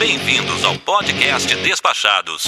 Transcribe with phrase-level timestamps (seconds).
[0.00, 2.44] Bem-vindos ao podcast Despachados.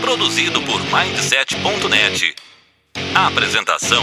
[0.00, 2.34] Produzido por Mindset.net.
[3.14, 4.02] Apresentação: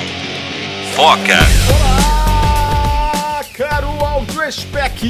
[0.95, 1.37] Foca.
[1.67, 5.01] Olá, caro Audio Spec!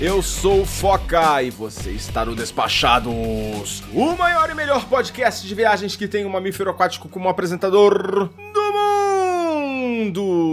[0.00, 5.54] Eu sou o Foca e você está no Despachados, o maior e melhor podcast de
[5.54, 10.47] viagens que tem um mamífero aquático como apresentador do mundo!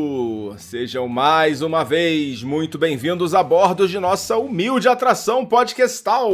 [0.76, 6.30] Sejam mais uma vez muito bem-vindos a bordo de nossa humilde atração podcastal.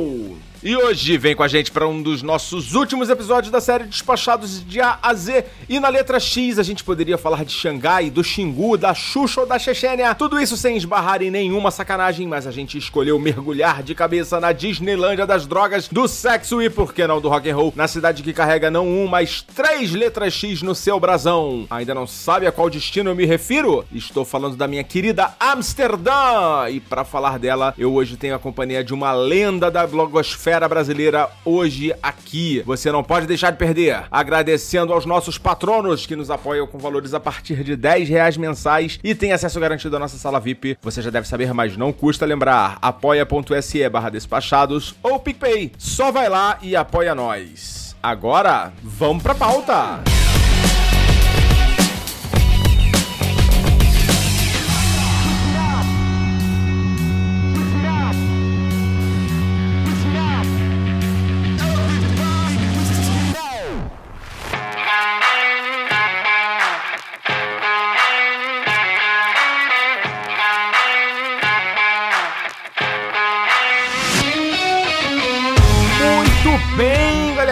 [0.64, 4.64] E hoje vem com a gente para um dos nossos últimos episódios da série Despachados
[4.64, 5.44] de A a Z.
[5.68, 9.48] E na letra X a gente poderia falar de Xangai, do Xingu, da Xuxa ou
[9.48, 10.14] da Chechênia.
[10.14, 14.52] Tudo isso sem esbarrar em nenhuma sacanagem, mas a gente escolheu mergulhar de cabeça na
[14.52, 18.22] Disneylândia das drogas, do sexo e, por que não, do rock and roll, na cidade
[18.22, 21.66] que carrega não um, mas três letras X no seu brasão.
[21.72, 23.84] Ainda não sabe a qual destino eu me refiro?
[23.92, 26.70] Estou falando da minha querida Amsterdã.
[26.70, 31.30] E para falar dela, eu hoje tenho a companhia de uma lenda da blogosfera brasileira
[31.46, 32.62] hoje aqui.
[32.66, 34.04] Você não pode deixar de perder.
[34.12, 39.00] Agradecendo aos nossos patronos que nos apoiam com valores a partir de 10 reais mensais
[39.04, 40.78] e tem acesso garantido à nossa sala VIP.
[40.82, 42.78] Você já deve saber, mas não custa lembrar.
[42.82, 45.72] apoia.se barra despachados ou PicPay.
[45.78, 47.96] Só vai lá e apoia nós.
[48.02, 50.02] Agora, vamos pra pauta!
[50.06, 50.21] Muito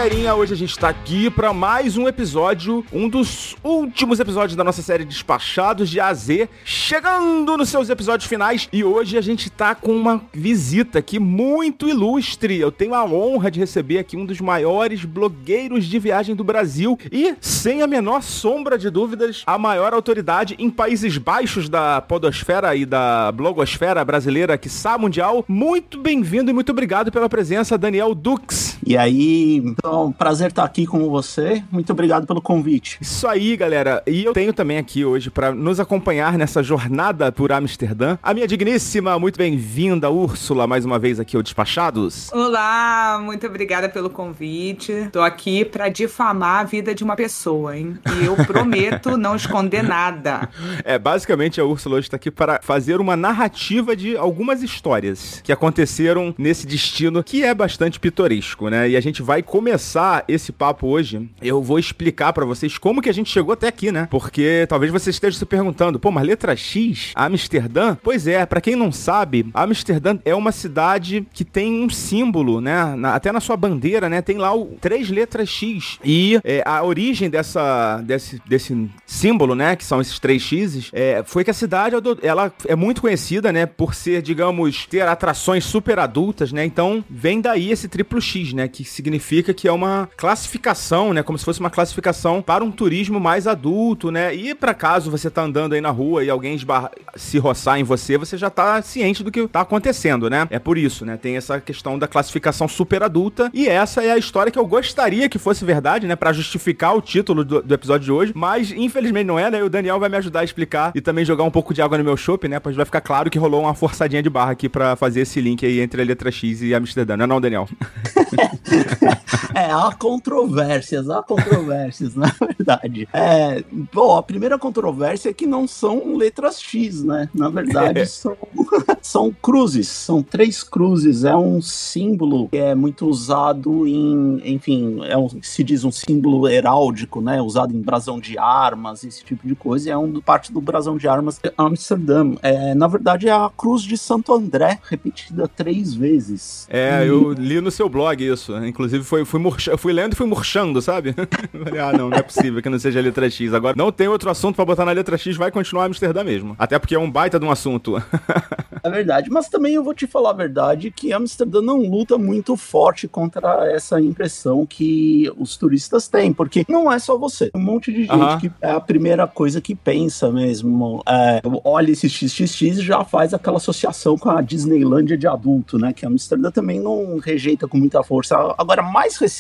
[0.10, 0.34] galerinha.
[0.34, 4.82] Hoje a gente tá aqui para mais um episódio, um dos últimos episódios da nossa
[4.82, 6.30] série Despachados de AZ,
[6.66, 8.68] chegando nos seus episódios finais.
[8.74, 12.59] E hoje a gente tá com uma visita aqui muito ilustre.
[12.59, 16.98] Eu tenho a honra de receber aqui um dos maiores blogueiros de viagem do Brasil
[17.12, 22.75] e, sem a menor sombra de dúvidas, a maior autoridade em Países Baixos da podosfera
[22.75, 25.46] e da blogosfera brasileira, que mundial.
[25.48, 28.78] Muito bem-vindo e muito obrigado pela presença, Daniel Dux.
[28.86, 31.64] E aí, então, prazer estar aqui com você.
[31.72, 32.98] Muito obrigado pelo convite.
[33.02, 34.02] Isso aí, galera.
[34.08, 38.48] E eu tenho também aqui hoje para nos acompanhar nessa jornada por Amsterdã a minha
[38.48, 42.32] digníssima, muito bem-vinda, Úrsula, mais uma vez aqui ao Despachados.
[42.32, 45.10] Olá, muito obrigada pelo convite.
[45.12, 47.98] Tô aqui para difamar a vida de uma pessoa, hein?
[48.20, 50.50] E eu prometo não esconder nada.
[50.84, 55.52] É, basicamente a Úrsula hoje está aqui para fazer uma narrativa de algumas histórias que
[55.52, 58.90] aconteceram nesse destino que é bastante pitoresco, né?
[58.90, 59.78] E a gente vai começar
[60.28, 61.29] esse papo hoje.
[61.41, 64.07] Eu vou explicar para vocês como que a gente chegou até aqui, né?
[64.09, 67.95] Porque talvez você esteja se perguntando, pô, mas letra X, Amsterdã?
[68.01, 72.95] Pois é, para quem não sabe, Amsterdã é uma cidade que tem um símbolo, né?
[72.95, 74.22] Na, até na sua bandeira, né?
[74.22, 76.00] Tem lá o, três letras X.
[76.03, 79.75] E é, a origem dessa, desse, desse símbolo, né?
[79.75, 83.66] Que são esses três X's, é, foi que a cidade ela é muito conhecida, né?
[83.66, 86.66] Por ser, digamos, ter atrações super adultas, né?
[86.66, 88.68] Então vem daí esse triplo X, né?
[88.68, 91.24] Que significa que é uma classificação, né?
[91.24, 94.34] Como se fosse uma classificação para um turismo mais adulto, né?
[94.34, 97.84] E para caso você tá andando aí na rua e alguém esbarra, se roçar em
[97.84, 100.47] você, você já tá ciente do que tá acontecendo, né?
[100.50, 101.18] É por isso, né?
[101.18, 105.30] Tem essa questão da classificação super adulta e essa é a história que eu gostaria
[105.30, 106.16] que fosse verdade, né?
[106.16, 109.59] Para justificar o título do, do, episódio de hoje, mas infelizmente não é, né?
[109.59, 111.97] E o Daniel vai me ajudar a explicar e também jogar um pouco de água
[111.97, 112.59] no meu chopp, né?
[112.59, 115.66] Pra vai ficar claro que rolou uma forçadinha de barra aqui para fazer esse link
[115.66, 117.68] aí entre a letra X e Amsterdã, não é não, Daniel?
[119.59, 123.08] é, há controvérsias, há controvérsias, na verdade.
[123.12, 127.30] É, bom, a primeira controvérsia é que não são letras X, né?
[127.34, 128.38] Na verdade, são,
[129.02, 131.24] são cruzes, são três cruzes.
[131.24, 136.48] É um símbolo que é muito usado em, enfim, é um, se diz um símbolo
[136.48, 137.42] heráldico, né?
[137.42, 139.89] Usado em brasão de armas, esse tipo de coisa.
[139.89, 142.33] E é um parte do brasão de armas de Amsterdã.
[142.42, 146.68] É, na verdade, é a cruz de Santo André, repetida três vezes.
[146.69, 147.07] É, e...
[147.07, 148.56] eu li no seu blog isso.
[148.66, 151.16] Inclusive, foi, fui, murcha, fui lendo e fui murchando, sabe?
[151.81, 153.54] ah, não, não é possível que não seja a letra X.
[153.54, 156.56] Agora, não tem outro assunto para botar na letra X, vai continuar Amsterdã mesmo.
[156.57, 158.01] Até porque é um baita de um assunto.
[158.84, 162.56] é verdade, mas também eu vou te falar a verdade que Amsterdã não luta muito
[162.56, 167.50] forte contra essa impressão que os turistas têm, porque não é só você.
[167.56, 168.40] Um monte de gente uh -huh.
[168.40, 171.02] que é a primeira coisa que pensa mesmo.
[171.07, 175.92] É, olha esse XXX e já faz aquela associação com a Disneylândia de adulto, né?
[175.94, 178.36] Que Amsterdã também não rejeita com muita força.
[178.57, 179.38] Agora, mais recentemente,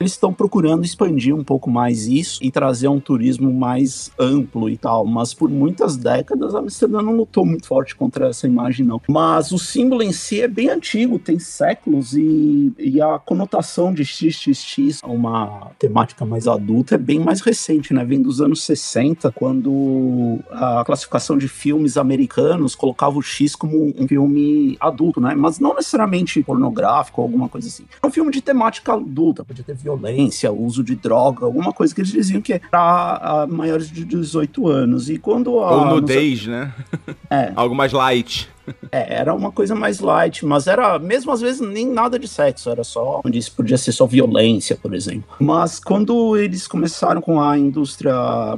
[0.00, 4.76] eles estão procurando expandir um pouco mais isso e trazer um turismo mais amplo e
[4.76, 5.04] tal.
[5.04, 9.00] Mas por muitas décadas, Amsterdã não lutou muito forte contra essa imagem imagem, não.
[9.08, 14.04] Mas o símbolo em si é bem antigo, tem séculos, e, e a conotação de
[14.04, 18.04] XXX, uma temática mais adulta, é bem mais recente, né?
[18.04, 24.06] Vem dos anos 60, quando a classificação de filmes americanos colocava o X como um
[24.06, 25.34] filme adulto, né?
[25.34, 27.84] Mas não necessariamente pornográfico ou alguma coisa assim.
[28.02, 32.00] É um filme de temática adulta, podia ter violência, uso de droga, alguma coisa que
[32.00, 35.08] eles diziam que é para maiores de 18 anos.
[35.08, 36.72] E quando a, Ou nudez, né?
[37.30, 37.52] É.
[37.56, 38.51] Algo mais light.
[38.90, 42.70] É, era uma coisa mais light, mas era, mesmo às vezes, nem nada de sexo,
[42.70, 45.24] era só, onde isso podia ser só violência, por exemplo.
[45.40, 48.14] Mas quando eles começaram com a indústria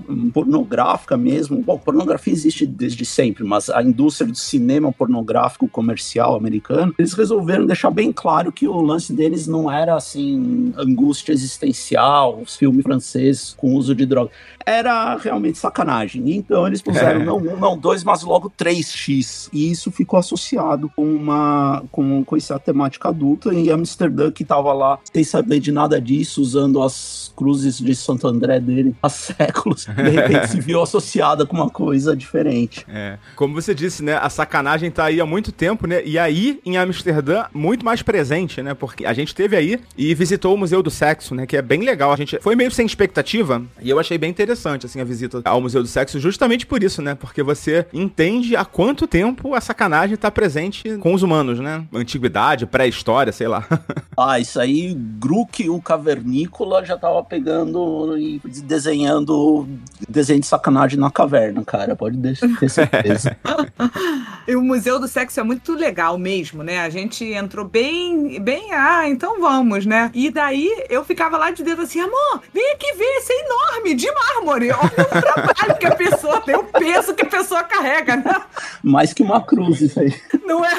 [0.09, 6.35] hum, pornográfica mesmo, bom, pornografia existe desde sempre, mas a indústria do cinema pornográfico comercial
[6.37, 12.41] americano, eles resolveram deixar bem claro que o lance deles não era, assim, angústia existencial,
[12.43, 14.31] os filmes franceses com uso de droga.
[14.67, 16.31] Era realmente sacanagem.
[16.31, 17.25] Então eles puseram É.
[17.25, 19.49] não um, não dois, mas logo 3x.
[19.53, 24.73] E isso ficou associado com uma com, com essa temática adulta em Amsterdã que tava
[24.73, 29.87] lá sem saber de nada disso, usando as cruzes de Santo André dele há séculos.
[29.87, 32.85] De repente se viu associada com uma coisa diferente.
[32.89, 33.19] É.
[33.37, 34.17] Como você disse, né?
[34.17, 36.03] A sacanagem tá aí há muito tempo, né?
[36.05, 38.75] E aí, em Amsterdã, muito mais presente, né?
[38.75, 41.47] Porque a gente esteve aí e visitou o Museu do Sexo, né?
[41.47, 42.13] Que é bem legal.
[42.13, 45.61] A gente foi meio sem expectativa e eu achei bem interessante, assim, a visita ao
[45.61, 47.15] Museu do Sexo, justamente por isso, né?
[47.15, 49.84] Porque você entende há quanto tempo a sacanagem
[50.17, 51.85] tá presente com os humanos, né?
[51.93, 53.67] Antiguidade, pré-história, sei lá.
[54.17, 59.67] Ah, isso aí, Grook, o cavernícola, já tava pegando e desenhando
[60.09, 61.97] desenho de sacanagem na caverna, cara.
[61.97, 63.37] Pode ter certeza.
[64.47, 66.81] E o Museu do Sexo é muito legal mesmo, né?
[66.81, 70.11] A gente entrou bem, bem, ah, então vamos, né?
[70.13, 73.95] E daí eu ficava lá de dentro assim, amor, vem aqui ver, isso é enorme,
[73.95, 74.71] de mármore.
[74.71, 78.43] Olha o trabalho que a pessoa tem, o peso que a pessoa carrega, né?
[78.83, 80.13] Mais que uma cruz isso aí.
[80.47, 80.71] Não é?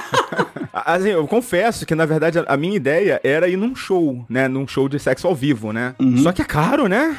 [0.73, 4.47] Assim, eu confesso que, na verdade, a minha ideia era ir num show, né?
[4.47, 5.95] Num show de sexo ao vivo, né?
[5.99, 6.17] Uhum.
[6.17, 7.17] Só que é caro, né?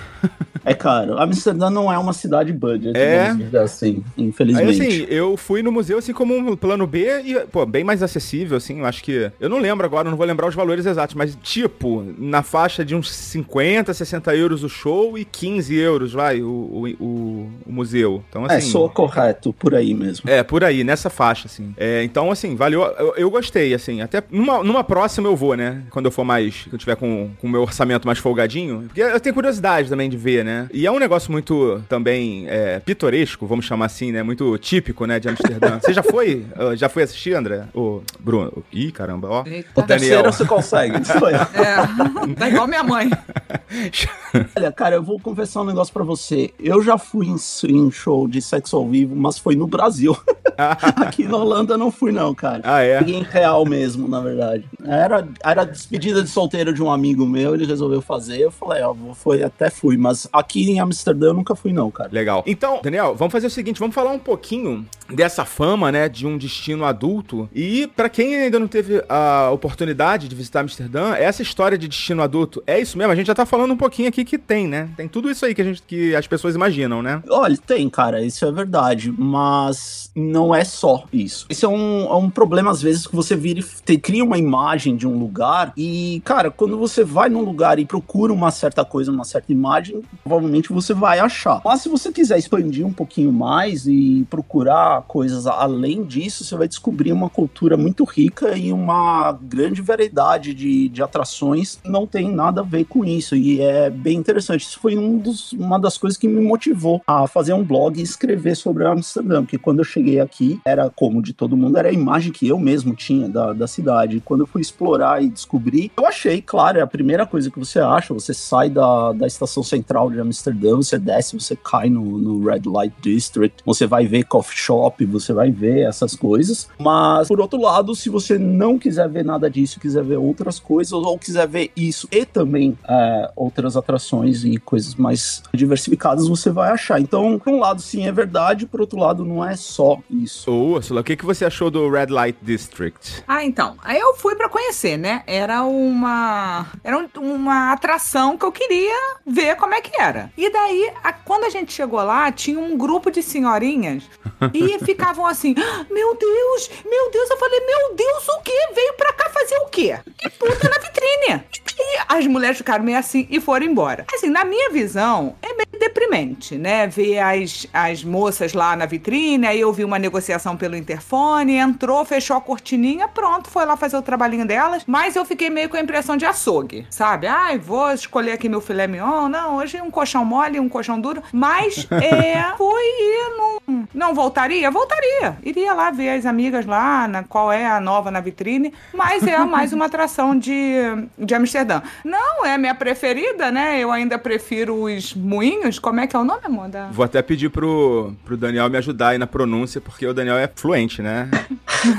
[0.65, 1.17] É caro.
[1.19, 3.31] Amsterdã não é uma cidade budget, É.
[3.63, 4.83] assim, Aí, infelizmente.
[4.83, 8.57] assim, eu fui no museu, assim, como um plano B e, pô, bem mais acessível,
[8.57, 9.31] assim, eu acho que...
[9.39, 12.95] Eu não lembro agora, não vou lembrar os valores exatos, mas, tipo, na faixa de
[12.97, 18.23] uns 50, 60 euros o show e 15 euros, vai, o, o, o- o museu.
[18.29, 18.57] Então, assim...
[18.57, 20.29] é, sou correto, por aí mesmo.
[20.29, 21.66] É, por aí, nessa faixa, assim.
[21.77, 22.83] É, então, assim, valeu.
[22.83, 24.01] Eu, eu gostei, assim.
[24.01, 25.83] Até numa, numa próxima eu vou, né?
[25.91, 26.63] Quando eu for mais.
[26.65, 28.85] Quando eu tiver com com o meu orçamento mais folgadinho.
[28.87, 30.69] Porque eu tenho curiosidade também de ver, né?
[30.73, 34.23] E é um negócio muito também é, pitoresco, vamos chamar assim, né?
[34.23, 35.19] Muito típico, né?
[35.21, 35.79] De Amsterdã.
[35.81, 36.45] Você já foi?
[36.59, 37.65] Ah, Já foi assistir, André?
[37.75, 38.65] Ô, Bruno.
[38.73, 39.45] Ih, caramba, ó.
[39.47, 39.69] Eita.
[39.75, 39.87] O Daniel.
[39.87, 41.01] terceiro você consegue.
[41.03, 41.35] Isso aí.
[41.35, 43.11] É, tá igual minha mãe.
[44.57, 46.51] Olha, cara, eu vou confessar um negócio pra você.
[46.59, 47.37] Eu já fui em,
[47.69, 50.17] em show de sexo ao vivo, mas foi no Brasil.
[50.57, 52.61] Aqui na Holanda eu não fui, não, cara.
[52.65, 53.03] Ah, é?
[53.03, 54.65] Fui em real mesmo, na verdade.
[54.85, 58.39] Era, era a despedida de solteiro de um amigo meu, ele resolveu fazer.
[58.41, 59.97] Eu falei, ó, vou- foi, até fui.
[59.97, 62.11] Mas aqui em Amsterdã eu nunca fui, não, cara.
[62.13, 62.43] Legal.
[62.47, 66.37] Então, Daniel, vamos fazer o seguinte, vamos falar um pouquinho dessa fama, né, de um
[66.37, 67.49] destino adulto.
[67.55, 72.23] E pra quem ainda não teve a oportunidade de visitar Amsterdã, essa história de destino
[72.23, 73.13] adulto é isso mesmo.
[73.13, 74.89] A gente já tá falando um pouquinho aqui que tem, né?
[74.97, 77.23] Tem tudo isso aí que a gente que as pessoas imaginam, né?
[77.29, 81.47] Olha, tem, cara, isso é verdade, mas não é só isso.
[81.49, 83.61] Esse é um, é um problema, às vezes, que você vira
[84.03, 88.33] cria uma imagem de um lugar e, cara, quando você vai num lugar e procura
[88.33, 91.61] uma certa coisa, uma certa imagem, provavelmente você vai achar.
[91.65, 96.69] Mas se você quiser expandir um pouquinho mais e procurar coisas além disso, você vai
[96.69, 102.31] descobrir uma cultura muito rica e uma grande variedade de, de atrações que não tem
[102.31, 103.37] nada a ver com isso.
[103.37, 104.63] E é bem interessante.
[104.63, 108.03] Isso foi um dos, uma das coisas que me motivou a fazer um blog e
[108.03, 109.43] escrever sobre Amsterdã.
[109.43, 112.59] Porque quando eu cheguei aqui, era como de todo mundo, era a imagem que eu
[112.59, 114.23] mesmo tinha da, da cidade.
[114.25, 117.79] Quando eu fui explorar e descobrir, eu achei, claro, é a primeira coisa que você
[117.79, 118.15] acha.
[118.15, 122.63] Você sai da, da estação central de Amsterdã, você desce, você cai no, no Red
[122.67, 126.69] Light District, você vai ver coffee shop, você vai ver essas coisas.
[126.79, 130.93] Mas, por outro lado, se você não quiser ver nada disso, quiser ver outras coisas,
[130.93, 136.71] ou quiser ver isso e também é, outras atrações e coisas mais diversificadas, você vai
[136.71, 137.01] achar.
[137.01, 140.51] Então, por um lado, sim, é verdade, por outro lado, não é só isso.
[140.51, 143.23] Ô, Ursula, o que, que você achou do Red Light District?
[143.27, 143.77] Ah, então.
[143.83, 145.23] Aí eu fui pra conhecer, né?
[145.27, 146.67] Era uma.
[146.85, 148.95] Era um- uma atração que eu queria
[149.27, 150.31] ver como é que era.
[150.37, 154.05] E daí, a- quando a gente chegou lá, tinha um grupo de senhorinhas
[154.55, 157.31] e ficavam assim: "Ah, Meu Deus, meu Deus.
[157.31, 158.69] Eu falei: Meu Deus, o quê?
[158.75, 159.99] Veio pra cá fazer o quê?
[160.19, 161.45] Que puta na vitrine.
[161.79, 164.07] E as mulheres ficaram meio assim e foram embora.
[164.15, 166.87] Assim, na minha visão, é meio deprimente, né?
[166.87, 172.03] Ver as, as moças lá na vitrine, aí eu vi uma negociação pelo interfone, entrou,
[172.05, 174.85] fechou a cortininha, pronto, foi lá fazer o trabalhinho delas.
[174.87, 177.27] Mas eu fiquei meio com a impressão de açougue, sabe?
[177.27, 179.29] Ai, vou escolher aqui meu filé mignon.
[179.29, 181.23] Não, hoje um colchão mole, um colchão duro.
[181.31, 184.66] Mas é, fui e não, não voltaria?
[184.71, 185.39] Voltaria.
[185.43, 188.73] Iria lá ver as amigas lá, na, qual é a nova na vitrine.
[188.93, 190.81] Mas é mais uma atração de,
[191.19, 191.83] de Amsterdã.
[192.05, 193.79] Não é minha preferida, né?
[193.79, 195.79] Eu ainda prefiro os moinhos.
[195.79, 196.69] Como é que é o nome, amor?
[196.69, 196.87] Da...
[196.89, 200.51] Vou até pedir pro, pro Daniel me ajudar aí na pronúncia, porque o Daniel é
[200.55, 201.29] fluente, né?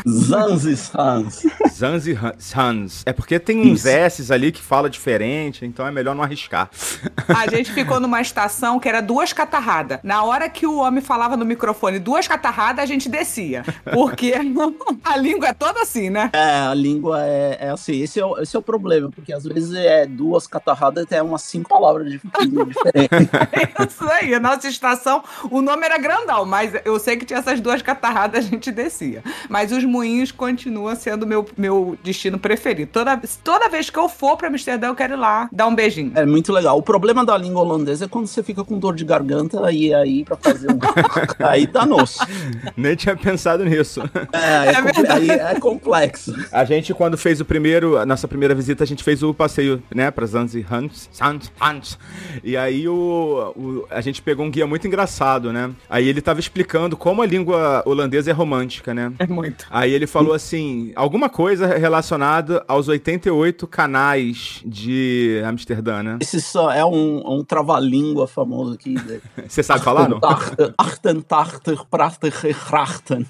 [0.08, 1.44] Zanzis Hans.
[1.72, 2.18] Zanzi
[2.56, 3.04] Hans.
[3.06, 3.88] É porque tem uns Isso.
[3.90, 6.70] S's ali que fala diferente, então é melhor não arriscar.
[7.28, 10.00] A gente ficou numa estação que era duas catarradas.
[10.04, 13.64] Na hora que o homem falava no microfone duas catarradas, a gente descia.
[13.94, 14.34] Porque
[15.04, 16.30] a língua é toda assim, né?
[16.34, 19.44] É, a língua é, é assim, esse é, o, esse é o problema, porque às
[19.44, 22.22] vezes é duas catarradas até umas cinco palavras dif-
[22.68, 23.30] diferentes.
[23.52, 24.34] É isso aí.
[24.34, 28.46] A nossa estação, o nome era grandão, mas eu sei que tinha essas duas catarradas,
[28.46, 29.24] a gente descia.
[29.50, 32.90] Mas os moinhos continuam sendo meu, meu destino preferido.
[32.92, 36.12] Toda, toda vez que eu for pra Amsterdã, eu quero ir lá dar um beijinho.
[36.16, 36.78] É muito legal.
[36.78, 40.24] O problema da língua holandesa é quando você fica com dor de garganta e aí
[40.26, 40.80] pra fazer um.
[41.46, 42.20] aí danou-se.
[42.76, 44.02] Nem tinha pensado nisso.
[44.34, 46.34] É, é, É compl- aí é complexo.
[46.52, 49.82] A gente, quando fez o primeiro, a nossa primeira visita, a gente fez o passeio,
[49.94, 51.98] né, pra Zanzi Hans, Hans, Hans.
[52.44, 55.70] E aí o, o- a gente pegou um guia muito engraçado, né?
[55.90, 59.12] Aí ele tava explicando como a língua holandesa é romântica, né?
[59.20, 59.57] É muito.
[59.70, 66.18] Aí ele falou assim, alguma coisa relacionada aos 88 canais de Amsterdã, né?
[66.22, 68.96] Esse só é um, um trava-língua famoso aqui.
[68.96, 70.20] de- Você sabe falar, não?
[70.22, 73.26] 88 prachtige grachten.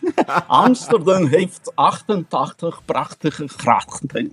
[0.49, 4.29] Amsterdam heeft 88 prachtige grachten.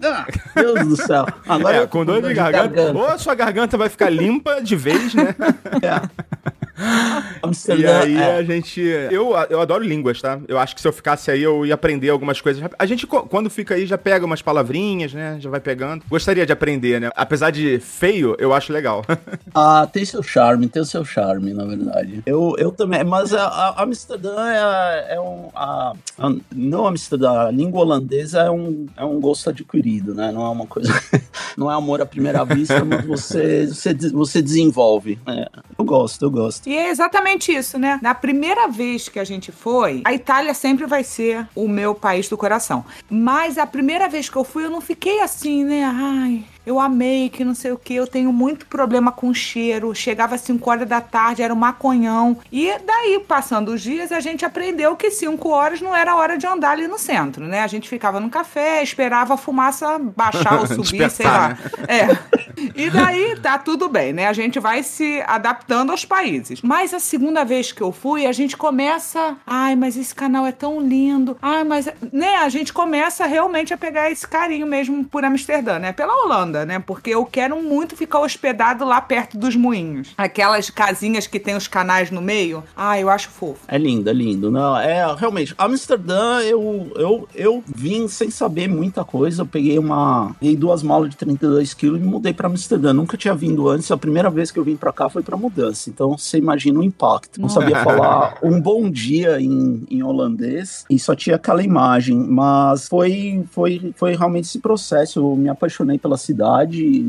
[0.55, 1.27] Deus do céu.
[1.49, 2.93] Agora É, com dor de garganta.
[2.93, 5.35] Ou a sua garganta vai ficar limpa de vez, né?
[7.79, 8.37] E aí é.
[8.37, 8.81] a gente.
[8.81, 10.41] Eu, eu adoro línguas, tá?
[10.49, 12.63] Eu acho que se eu ficasse aí, eu ia aprender algumas coisas.
[12.79, 15.37] A gente, quando fica aí, já pega umas palavrinhas, né?
[15.39, 16.03] Já vai pegando.
[16.09, 17.11] Gostaria de aprender, né?
[17.15, 19.05] Apesar de feio, eu acho legal.
[19.57, 22.23] Ah, tem seu charme, tem o seu charme, na verdade.
[22.27, 25.49] Eu, eu também, mas a, a Amsterdã é, é um.
[25.55, 30.33] A, a- não Amsterdã, a língua holandesa é um, é um gosto adquirido, né?
[30.33, 30.93] Não é uma coisa.
[31.57, 35.21] Não é amor à primeira vista, mas você, você, você desenvolve.
[35.25, 36.64] É, eu gosto, eu gosto.
[36.67, 37.99] E é exatamente isso, né?
[38.03, 42.29] Na primeira vez que a gente foi, a Itália sempre vai ser o meu país
[42.29, 42.85] do coração.
[43.09, 45.85] Mas a primeira vez que eu fui, eu não fiquei assim, né?
[45.85, 47.95] Ai, eu amei, que não sei o que.
[47.95, 49.95] Eu tenho muito problema com cheiro.
[49.95, 52.39] Chegava às 5 horas da tarde, era um maconhão.
[52.51, 56.47] E daí, passando os dias, a gente aprendeu que 5 horas não era hora de
[56.47, 57.61] andar ali no centro, né?
[57.61, 61.49] A gente ficava no café, esperava a fumaça baixar ou subir, sei lá.
[61.51, 61.59] né?
[61.89, 62.35] É.
[62.75, 64.27] E daí tá tudo bem, né?
[64.27, 66.63] A gente vai se adaptando aos países.
[66.63, 69.37] Mas a segunda vez que eu fui, a gente começa.
[69.47, 71.37] Ai, mas esse canal é tão lindo.
[71.43, 71.89] Ai, mas.
[72.13, 72.37] Né?
[72.37, 75.93] A gente começa realmente a pegar esse carinho mesmo por Amsterdã, né?
[75.93, 76.79] Pela Holanda, né?
[76.79, 80.13] Porque eu quero muito ficar hospedado lá perto dos moinhos.
[80.19, 82.63] Aquelas casinhas que tem os canais no meio.
[82.77, 83.61] Ai, eu acho fofo.
[83.67, 84.51] É lindo, é lindo.
[84.51, 85.55] Não, é realmente.
[85.57, 89.43] Amsterdã, eu, eu, eu vim sem saber muita coisa.
[89.43, 90.35] Eu peguei uma.
[90.39, 92.93] Peguei duas malas de 32 quilos e me mudei pra Amsterdã.
[92.93, 93.91] Nunca tinha vindo antes.
[93.91, 95.89] A primeira vez que eu vim pra cá foi pra mudança.
[95.89, 97.41] Então você imagina o impacto.
[97.41, 102.17] Não sabia falar um bom dia em, em holandês e só tinha aquela imagem.
[102.17, 105.21] Mas foi, foi, foi realmente esse processo.
[105.21, 106.44] Eu me apaixonei pela cidade,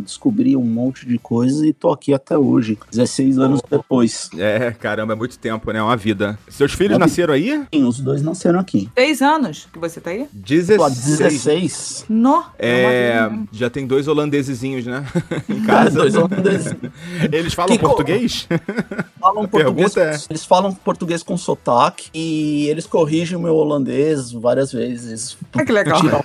[0.03, 4.29] descobri um monte de coisa e tô aqui até hoje, 16 anos depois.
[4.37, 5.81] É, caramba, é muito tempo, né?
[5.81, 6.37] Uma vida.
[6.49, 7.63] Seus filhos Uma nasceram aí?
[7.73, 8.89] Sim, os dois nasceram aqui.
[8.95, 10.27] Três anos que você tá aí?
[10.33, 10.77] 16.
[10.77, 12.05] Pô, 16.
[12.09, 12.43] No.
[12.57, 13.43] É, vida.
[13.51, 15.05] já tem dois holandesezinhos, né?
[15.49, 15.91] em casa.
[15.99, 16.73] dois holandeses
[17.31, 18.47] Eles falam Que co- português?
[19.19, 19.93] falam português.
[19.93, 25.37] pergunta é- Eles falam português com sotaque e eles corrigem o meu holandês várias vezes.
[25.53, 25.99] Ah, que legal.
[26.01, 26.23] Tiram-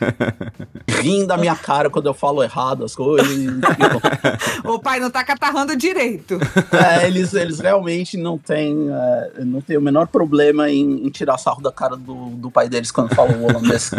[1.03, 3.31] Riem da minha cara quando eu falo errado as coisas.
[4.63, 6.39] O pai não tá catarrando direito.
[6.71, 11.39] É, eles, eles realmente não têm, é, não têm o menor problema em, em tirar
[11.39, 13.91] sarro da cara do, do pai deles quando falam holandês.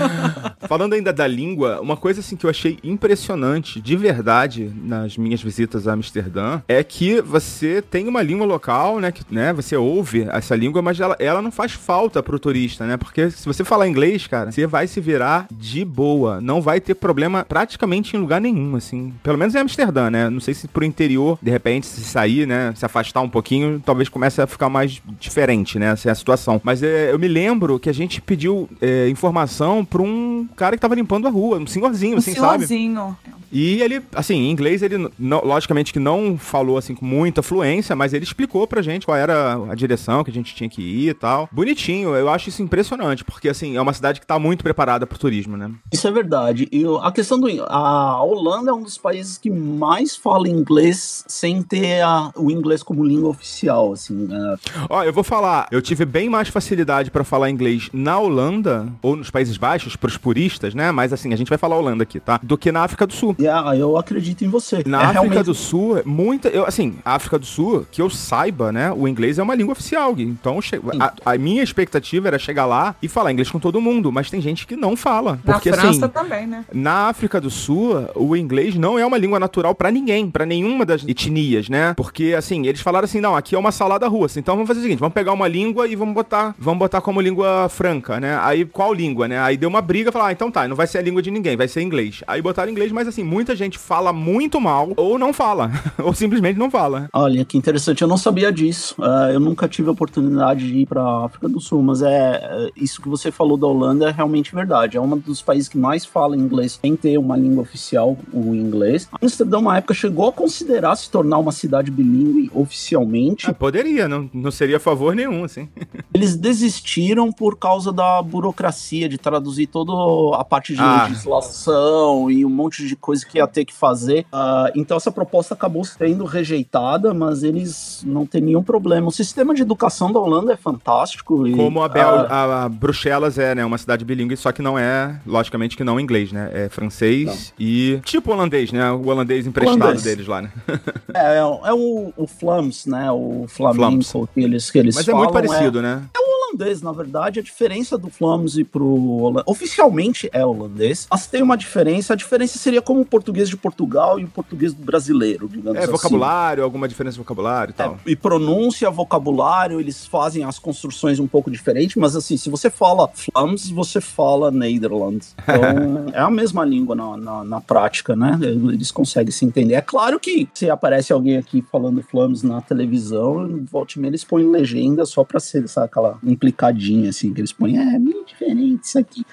[0.66, 5.42] Falando ainda da língua, uma coisa assim que eu achei impressionante, de verdade, nas minhas
[5.42, 9.12] visitas a Amsterdã, é que você tem uma língua local, né?
[9.12, 12.96] Que, né você ouve essa língua, mas ela, ela não faz falta pro turista, né?
[12.96, 16.40] Porque se você falar inglês, cara, você vai se virar de boa.
[16.40, 19.12] Não vai ter problema praticamente em lugar nenhum, assim.
[19.22, 20.28] Pelo menos em Amsterdã, né?
[20.30, 22.72] Não sei se pro interior, de repente, se sair, né?
[22.76, 25.86] Se afastar um pouquinho, talvez comece a ficar mais diferente, né?
[25.86, 26.60] Essa é a situação.
[26.62, 30.80] Mas é, eu me lembro que a gente pediu é, informação pra um cara que
[30.82, 32.66] tava limpando a rua, um senhorzinho, Um assim, sabe?
[32.66, 33.16] senhorzinho.
[33.52, 37.96] E ele, assim, em inglês ele, não, logicamente que não falou, assim, com muita fluência,
[37.96, 41.08] mas ele explicou pra gente qual era a direção que a gente tinha que ir
[41.08, 41.48] e tal.
[41.50, 45.18] Bonitinho, eu acho isso impressionante, porque, assim, é uma cidade que tá muito preparada pro
[45.18, 45.70] turismo, né?
[45.92, 46.68] Isso é verdade.
[46.70, 47.48] E a questão do.
[47.64, 52.82] A Holanda é um dos países que mais fala inglês sem ter a, o inglês
[52.82, 54.28] como língua oficial, assim.
[54.30, 54.56] É.
[54.88, 59.16] Ó, eu vou falar, eu tive bem mais facilidade para falar inglês na Holanda, ou
[59.16, 60.90] nos Países Baixos, pros puristas, né?
[60.92, 62.40] Mas, assim, a gente vai falar Holanda aqui, tá?
[62.42, 63.34] Do que na África do Sul.
[63.38, 64.82] Yeah, eu acredito em você.
[64.86, 66.48] Na É África realmente- do Sul, muita.
[66.48, 68.92] Eu, assim, a África do Sul, que eu saiba, né?
[68.92, 70.14] O inglês é uma língua oficial.
[70.18, 70.80] Então, che-
[71.24, 74.40] a, a minha expectativa era chegar lá e falar inglês com todo mundo, mas tem
[74.40, 75.38] gente que não fala.
[75.44, 76.08] Na Porque, França assim.
[76.08, 76.64] também, né?
[76.72, 80.84] Na África do Sul, o inglês não é uma língua natural pra ninguém, pra nenhuma
[80.84, 81.94] das etnias, né?
[81.94, 84.38] Porque assim, eles falaram assim, não, aqui é uma salada russa.
[84.38, 87.20] Então vamos fazer o seguinte, vamos pegar uma língua e vamos botar, vamos botar como
[87.20, 88.38] língua franca, né?
[88.42, 89.38] Aí qual língua, né?
[89.40, 91.56] Aí deu uma briga, falar, ah, então tá, não vai ser a língua de ninguém,
[91.56, 92.22] vai ser inglês.
[92.26, 95.70] Aí botaram inglês, mas assim, muita gente fala muito mal ou não fala,
[96.02, 97.08] ou simplesmente não fala.
[97.12, 98.94] Olha, que interessante, eu não sabia disso.
[99.00, 103.00] Ah, eu nunca tive a oportunidade de ir para África do Sul, mas é, isso
[103.00, 104.96] que você falou da Holanda é realmente verdade.
[104.96, 109.08] É um dos países que mais fala inglês sem ter uma língua oficial, o inglês.
[109.20, 113.48] Amsterdã, uma época, chegou a considerar se tornar uma cidade bilíngue oficialmente.
[113.48, 115.68] Ah, poderia, não, não seria a favor nenhum, assim.
[116.14, 119.92] Eles desistiram por causa da burocracia de traduzir toda
[120.36, 121.06] a parte de Ah.
[121.08, 124.26] legislação e um monte de coisa que ia ter que fazer.
[124.32, 129.08] Ah, então essa proposta acabou sendo rejeitada, mas eles não têm nenhum problema.
[129.08, 131.46] O sistema de educação da Holanda é fantástico.
[131.46, 134.62] E, Como a, Bel ah, a, a Bruxelas é, né, uma cidade bilíngue, só que
[134.62, 136.50] não é, logicamente que não inglês, né?
[136.52, 138.90] É francês e tipo holandês, né?
[138.92, 140.02] O holandês emprestado Holandês.
[140.02, 140.50] deles lá, né?
[141.14, 143.10] é, é, o- é o, o Flams, né?
[143.10, 144.28] O flamenco Flams.
[144.34, 145.30] que eles, que eles Mas é falam.
[145.30, 146.02] muito parecido, né?
[146.50, 151.56] Holandês, na verdade, a diferença do Flams pro holandês, oficialmente é holandês, mas tem uma
[151.56, 155.78] diferença, a diferença seria como o português de Portugal e o português do brasileiro, digamos
[155.78, 155.92] É assim.
[155.92, 157.98] vocabulário, alguma diferença de vocabulário e É, tal.
[158.06, 163.08] e pronúncia, vocabulário, eles fazem as construções um pouco diferentes, mas assim, se você fala
[163.14, 165.34] Flams, você fala Nederlands.
[165.42, 168.38] Então, é a mesma língua na, na, na prática, né?
[168.40, 169.74] Eles conseguem se entender.
[169.74, 175.04] É claro que se aparece alguém aqui falando Flams na televisão, volte eles põem legenda
[175.04, 179.24] só pra ser, sabe, aquela implicadinha, assim, que eles põem, é, meio diferente isso aqui.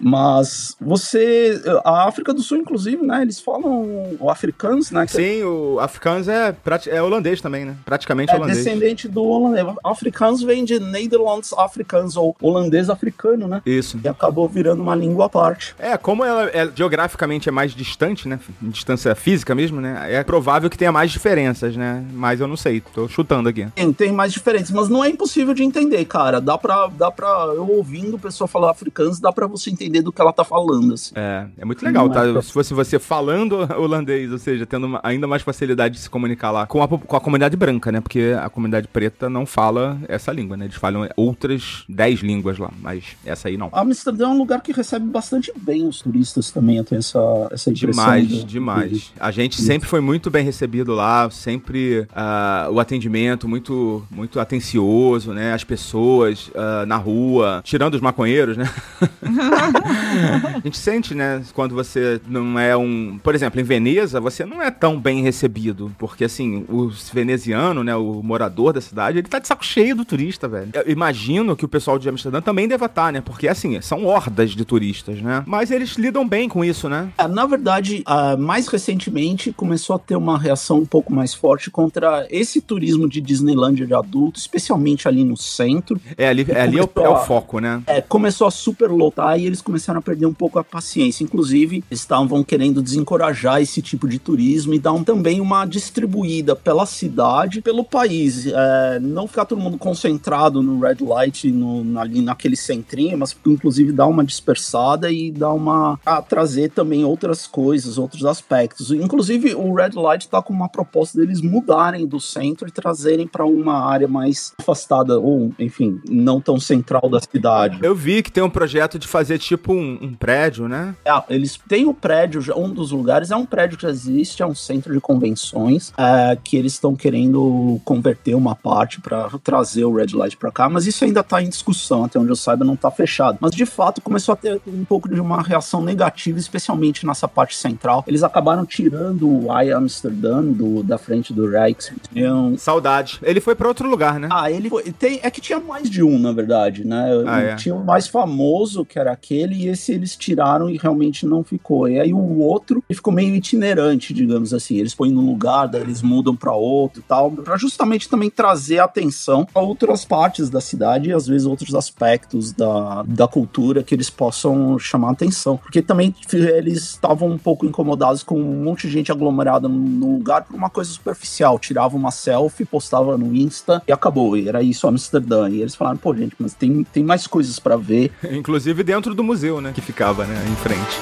[0.00, 5.04] Mas você, a África do Sul, inclusive, né, eles falam o africanos, né?
[5.04, 6.54] que Sim, o Afrikaans é,
[6.86, 7.74] é holandês também, né?
[7.84, 8.58] Praticamente é holandês.
[8.58, 9.66] descendente do holandês.
[9.84, 13.60] Afrikaans vem de Nederlands Afrikaans, ou holandês africano, né?
[13.66, 13.98] Isso.
[14.02, 15.74] E acabou virando uma língua à parte.
[15.78, 18.38] É, como ela é, geograficamente é mais distante, né?
[18.62, 20.06] Distância física mesmo, né?
[20.08, 22.04] É provável que tenha mais diferenças, né?
[22.12, 23.66] Mas eu não sei, tô chutando aqui.
[23.74, 26.19] Tem, tem mais diferentes, mas não é impossível de entender, cara.
[26.40, 30.12] Dá pra, dá pra eu ouvindo a pessoa falar africanos, dá pra você entender do
[30.12, 31.12] que ela tá falando, assim.
[31.14, 32.26] É, é muito legal, Não tá?
[32.26, 36.10] é Se fosse você falando holandês, ou seja, tendo uma- ainda mais facilidade de se
[36.10, 38.00] comunicar lá com a, com a comunidade branca, né?
[38.00, 40.64] Porque a comunidade preta não fala essa língua, né?
[40.66, 43.70] Eles falam outras 10 línguas lá, mas essa aí não.
[43.72, 47.18] Amsterdã é um lugar que recebe bastante bem os turistas também, eu tenho essa,
[47.50, 48.04] essa impressão.
[48.04, 49.12] Demais, do- demais.
[49.18, 55.32] A gente sempre foi muito bem recebido lá, sempre ah, o atendimento muito, muito atencioso,
[55.32, 55.52] né?
[55.52, 56.09] As pessoas
[56.54, 58.70] ah, na rua, tirando os maconheiros, né?
[60.56, 61.42] a gente sente, né?
[61.54, 63.18] Quando você não é um.
[63.22, 65.92] Por exemplo, em Veneza, você não é tão bem recebido.
[65.98, 67.94] Porque, assim, o veneziano, né?
[67.94, 70.70] O morador da cidade, ele tá de saco cheio do turista, velho.
[70.74, 73.20] Eu imagino que o pessoal de Amsterdã também deva estar, né?
[73.20, 75.42] Porque, assim, são hordas de turistas, né?
[75.46, 77.12] Mas eles lidam bem com isso, né?
[77.18, 81.70] É, Na verdade, ah, mais recentemente começou a ter uma reação um pouco mais forte
[81.70, 85.99] contra esse turismo de Disneylândia de adulto, especialmente ali no centro.
[86.16, 87.82] É, ali, é, ali é, o, é o foco, né?
[87.86, 91.24] É, começou a superlotar e eles começaram a perder um pouco a paciência.
[91.24, 96.54] Inclusive, eles estavam querendo desencorajar esse tipo de turismo e dar um- também uma distribuída
[96.56, 98.46] pela cidade, pelo país.
[98.46, 103.92] É, não ficar todo mundo concentrado no red light, no, ali naquele centrinho, mas inclusive
[103.92, 105.98] dar uma dispersada e dar uma.
[106.04, 108.90] a trazer também outras coisas, outros aspectos.
[108.90, 113.44] Inclusive, o red light está com uma proposta deles mudarem do centro e trazerem para
[113.44, 117.78] uma área mais afastada, ou, enfim, não tão central da cidade.
[117.82, 120.94] Eu vi que tem um projeto de fazer tipo um, um prédio, né?
[121.04, 124.42] É, eles têm o prédio, já- um dos lugares é um prédio que já existe,
[124.42, 129.84] é um centro de convenções, é, que eles estão querendo converter uma parte para trazer
[129.84, 132.64] o Red Light para cá, mas isso ainda tá em discussão, até onde eu saiba
[132.64, 133.38] não tá fechado.
[133.40, 137.56] Mas de fato começou a ter um pouco de uma reação negativa, especialmente nessa parte
[137.56, 138.04] central.
[138.06, 142.56] Eles acabaram tirando o I Amsterdam do, da frente do Rijksmuseum.
[142.58, 143.18] Saudade.
[143.22, 144.28] Ele foi pra outro lugar, né?
[144.30, 147.08] Ah, ele foi, tem, é que tinha mais de um, na verdade, né?
[147.26, 147.56] Ah, é.
[147.56, 151.88] Tinha o mais famoso, que era aquele, e esse eles tiraram e realmente não ficou.
[151.88, 154.76] E aí o outro ficou meio itinerante, digamos assim.
[154.76, 158.78] Eles põem num lugar, daí eles mudam para outro e tal, para justamente também trazer
[158.78, 163.94] atenção a outras partes da cidade e às vezes outros aspectos da, da cultura que
[163.94, 165.56] eles possam chamar atenção.
[165.56, 170.44] Porque também eles estavam um pouco incomodados com um monte de gente aglomerada num lugar
[170.44, 171.58] por uma coisa superficial.
[171.58, 174.36] Tirava uma selfie, postava no Insta e acabou.
[174.36, 175.48] E era isso, Amsterdã.
[175.48, 178.12] E eles falaram, pô, gente, mas tem, tem mais coisas para ver.
[178.30, 179.72] Inclusive dentro do museu, né?
[179.74, 180.44] Que ficava, né?
[180.50, 181.00] Em frente.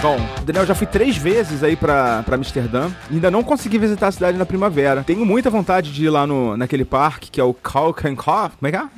[0.00, 2.88] Bom, Daniel, já fui três vezes aí pra, pra Amsterdã.
[3.10, 5.02] Ainda não consegui visitar a cidade na primavera.
[5.02, 8.56] Tenho muita vontade de ir lá no, naquele parque que é o Kalkenkopf.
[8.56, 8.88] Como é que é?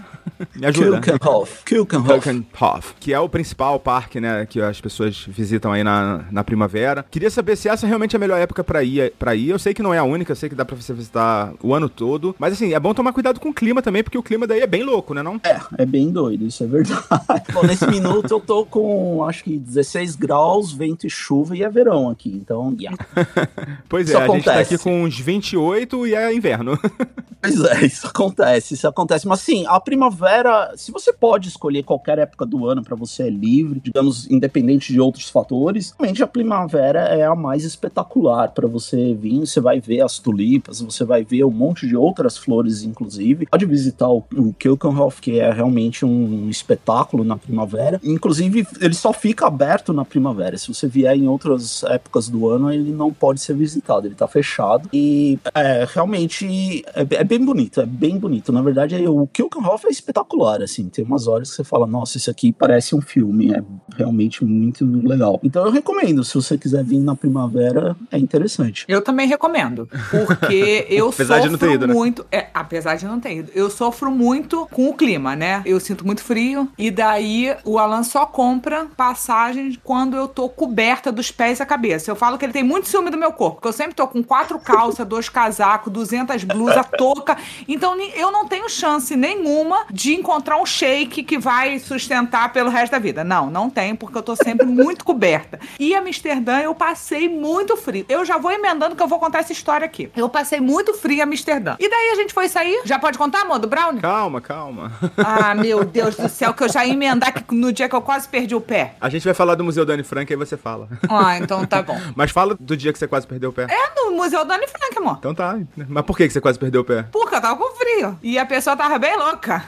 [0.55, 1.01] Me ajuda.
[1.01, 1.65] Kuchenhof.
[1.65, 2.95] Kuchenhof.
[2.99, 7.05] Que é o principal parque, né, que as pessoas visitam aí na, na primavera.
[7.11, 9.51] Queria saber se essa realmente é a melhor época para ir, para ir.
[9.51, 11.75] Eu sei que não é a única, eu sei que dá para você visitar o
[11.75, 14.47] ano todo, mas assim, é bom tomar cuidado com o clima também, porque o clima
[14.47, 15.41] daí é bem louco, né, não?
[15.45, 17.03] É, é bem doido, isso é verdade.
[17.53, 21.69] bom, nesse minuto eu tô com, acho que 16 graus, vento e chuva e é
[21.69, 22.97] verão aqui, então, yeah.
[23.89, 24.45] pois é, isso a acontece.
[24.45, 26.79] gente tá aqui com uns 28 e é inverno.
[27.41, 31.83] pois é, isso acontece, isso acontece, mas sim, a primavera primavera, se você pode escolher
[31.83, 36.27] qualquer época do ano para você é livre, digamos, independente de outros fatores, realmente a
[36.27, 39.41] primavera é a mais espetacular para você vir.
[39.41, 43.47] Você vai ver as tulipas, você vai ver um monte de outras flores, inclusive.
[43.47, 44.23] Pode visitar o,
[44.59, 47.99] Keukenhof, que é realmente um espetáculo na primavera.
[48.05, 50.59] Inclusive, ele só fica aberto na primavera.
[50.59, 54.29] Se você vier em outras épocas do ano, ele não pode ser visitado, ele tá
[54.29, 54.89] fechado.
[54.93, 58.53] E é, realmente é, é bem bonito, é bem bonito.
[58.53, 60.89] Na verdade, o Keukenhof é espetacular assim.
[60.89, 63.63] Tem umas horas que você fala, nossa, isso aqui parece um filme, é
[63.97, 65.41] realmente muito legal.
[65.43, 68.85] Então eu recomendo, se você quiser vir na primavera, é interessante.
[68.89, 71.95] Eu também recomendo, porque eu apesar sofro de não ter ido, né?
[71.95, 75.63] muito, é, apesar de não ter ido, eu sofro muito com o clima, né?
[75.65, 81.13] Eu sinto muito frio e daí o Alan só compra passagens quando eu tô coberta
[81.13, 82.11] dos pés à cabeça.
[82.11, 84.23] Eu falo que ele tem muito ciúme do meu corpo, porque eu sempre tô com
[84.23, 87.37] quatro calças, dois casacos, 200 blusas, touca.
[87.69, 92.93] Então eu não tenho chance nenhuma de encontrar um shake que vai sustentar pelo resto
[92.93, 93.25] da vida.
[93.25, 95.59] Não, não tem, porque eu tô sempre muito coberta.
[95.79, 98.05] E Amsterdã eu passei muito frio.
[98.09, 100.11] Eu já vou emendando que eu vou contar essa história aqui.
[100.17, 101.77] Eu passei muito frio em Amsterdã.
[101.79, 102.83] E daí a gente foi sair.
[102.85, 103.97] Já pode contar, amor, do Brown?
[103.99, 104.93] Calma, calma.
[105.17, 108.03] Ah, meu Deus do céu, que eu já ia emendar que no dia que eu
[108.03, 108.95] quase perdi o pé.
[109.01, 110.89] A gente vai falar do Museu Dani Frank, aí você fala.
[111.09, 111.99] Ah, então tá bom.
[112.15, 113.67] Mas fala do dia que você quase perdeu o pé.
[113.71, 115.17] É no Museu Dani Frank, amor.
[115.19, 115.59] Então tá.
[115.77, 117.05] Mas por que você quase perdeu o pé?
[117.11, 118.19] Porque eu tava com frio.
[118.23, 119.65] E a pessoa tava bem louca.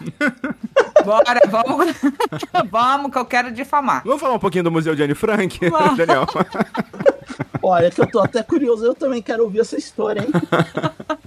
[1.05, 1.95] Bora, vamos.
[2.71, 4.03] vamos, que eu quero difamar.
[4.05, 5.59] Vamos falar um pouquinho do Museu de Anne Frank,
[5.97, 6.27] Daniel?
[7.63, 10.31] Olha, que eu tô até curioso, eu também quero ouvir essa história, hein?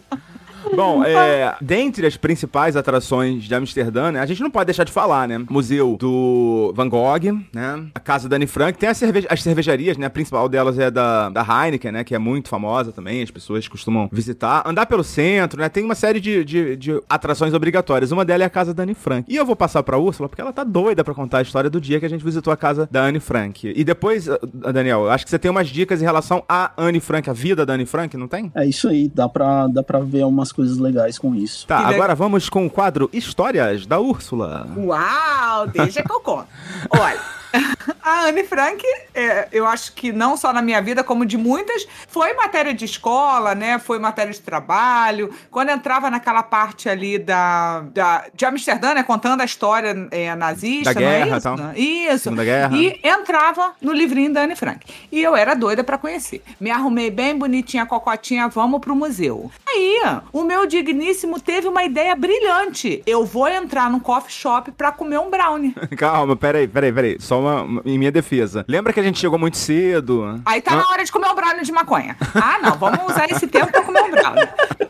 [0.73, 4.91] Bom, é, dentre as principais atrações de Amsterdã, né, a gente não pode deixar de
[4.91, 5.43] falar, né?
[5.49, 7.85] Museu do Van Gogh, né?
[7.93, 8.77] A casa da Anne Frank.
[8.77, 10.05] Tem as, cerve as cervejarias, né?
[10.05, 12.03] A principal delas é da, da Heineken, né?
[12.03, 14.63] Que é muito famosa também, as pessoas costumam visitar.
[14.65, 15.69] Andar pelo centro, né?
[15.69, 18.11] Tem uma série de, de, de atrações obrigatórias.
[18.11, 19.31] Uma delas é a casa da Anne Frank.
[19.31, 21.79] E eu vou passar pra Úrsula, porque ela tá doida pra contar a história do
[21.79, 23.71] dia que a gente visitou a casa da Anne Frank.
[23.75, 24.39] E depois, ah,
[24.71, 27.73] Daniel, acho que você tem umas dicas em relação a Anne Frank, a vida da
[27.73, 28.51] Anne Frank, não tem?
[28.55, 31.67] É isso aí, dá pra, dá pra ver umas coisas legais com isso.
[31.67, 34.67] Tá, agora vamos com o quadro Histórias da Úrsula.
[34.75, 36.47] Uau, deixa que eu conto.
[36.89, 37.34] Olha.
[38.01, 41.87] a Anne Frank, é, eu acho que não só na minha vida, como de muitas,
[42.07, 43.79] foi matéria de escola, né?
[43.79, 45.33] Foi matéria de trabalho.
[45.49, 49.03] Quando entrava naquela parte ali da, da de Amsterdã, né?
[49.03, 51.41] Contando a história é, nazista, da guerra, não é isso?
[51.41, 51.73] Tal.
[51.75, 52.23] Isso.
[52.23, 52.77] Segunda guerra.
[52.77, 54.85] E entrava no livrinho da Anne Frank.
[55.11, 56.43] E eu era doida para conhecer.
[56.59, 59.51] Me arrumei bem bonitinha, cocotinha, vamos pro museu.
[59.67, 63.01] Aí, o meu digníssimo teve uma ideia brilhante.
[63.05, 65.75] Eu vou entrar num coffee shop pra comer um brownie.
[65.97, 67.17] Calma, peraí, peraí, peraí.
[67.19, 68.65] Só uma, em minha defesa.
[68.67, 70.41] Lembra que a gente chegou muito cedo?
[70.45, 70.77] Aí tá ah.
[70.77, 72.17] na hora de comer o brownie de maconha.
[72.35, 74.47] Ah, não, vamos usar esse tempo pra comer um brownie.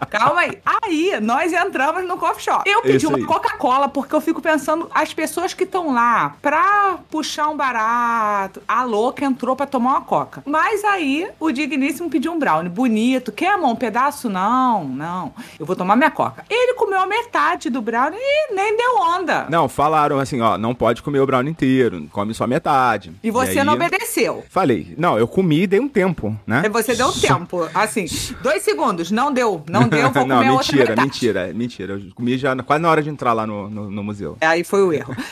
[0.09, 0.57] Calma aí.
[0.65, 2.69] Aí, nós entramos no coffee shop.
[2.69, 7.49] Eu pedi uma Coca-Cola porque eu fico pensando, as pessoas que estão lá pra puxar
[7.49, 10.41] um barato, a louca entrou pra tomar uma coca.
[10.45, 13.31] Mas aí, o digníssimo pediu um brownie bonito.
[13.31, 14.29] Quer, amor, um pedaço?
[14.29, 15.33] Não, não.
[15.59, 16.45] Eu vou tomar minha coca.
[16.49, 19.47] Ele comeu a metade do brownie e nem deu onda.
[19.49, 23.11] Não, falaram assim, ó, não pode comer o brownie inteiro, come só metade.
[23.23, 24.43] E você e aí, não obedeceu.
[24.49, 26.67] Falei, não, eu comi e dei um tempo, né?
[26.69, 28.05] Você deu um tempo, assim,
[28.41, 31.01] dois segundos, não deu, não deu, vou não, comer mentira, outra metade.
[31.01, 31.93] mentira, mentira.
[31.93, 34.37] Eu comi já quase na hora de entrar lá no, no, no museu.
[34.41, 35.15] Aí foi o erro.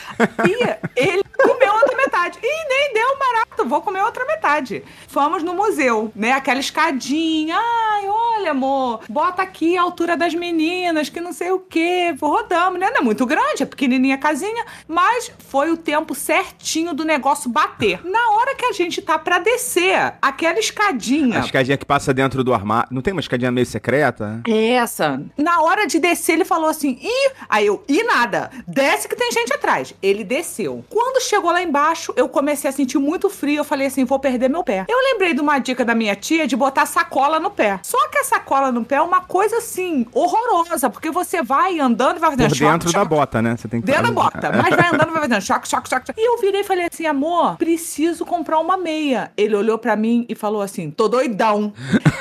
[0.45, 2.37] E ele comeu outra metade.
[2.41, 3.17] E nem deu
[3.63, 3.69] barato.
[3.69, 4.83] vou comer outra metade.
[5.07, 6.33] Fomos no museu, né?
[6.33, 7.55] Aquela escadinha.
[7.57, 12.15] Ai, olha, amor, bota aqui a altura das meninas, que não sei o quê.
[12.21, 12.89] Rodamos, né?
[12.91, 17.49] Não é muito grande, é pequenininha a casinha, mas foi o tempo certinho do negócio
[17.49, 18.05] bater.
[18.05, 21.39] Na hora que a gente tá pra descer, aquela escadinha.
[21.39, 22.89] A escadinha que passa dentro do armário.
[22.91, 24.41] Não tem uma escadinha meio secreta?
[24.47, 25.21] Essa.
[25.37, 28.51] Na hora de descer, ele falou assim: ih, aí eu, e nada.
[28.67, 29.93] Desce que tem gente atrás.
[30.01, 30.83] Ele desceu.
[30.89, 33.52] Quando chegou lá embaixo, eu comecei a sentir muito frio.
[33.55, 34.85] Eu falei assim: vou perder meu pé.
[34.87, 37.79] Eu lembrei de uma dica da minha tia de botar sacola no pé.
[37.83, 42.17] Só que a sacola no pé é uma coisa assim, horrorosa, porque você vai andando
[42.17, 43.55] e vai fazendo Por choque, dentro da choque, bota, né?
[43.57, 46.07] Você tem que Dentro da bota, mas vai andando, vai fazendo choque, choque, choque.
[46.07, 46.21] choque.
[46.21, 49.31] E eu virei e falei assim, amor, preciso comprar uma meia.
[49.35, 51.73] Ele olhou pra mim e falou assim, tô doidão.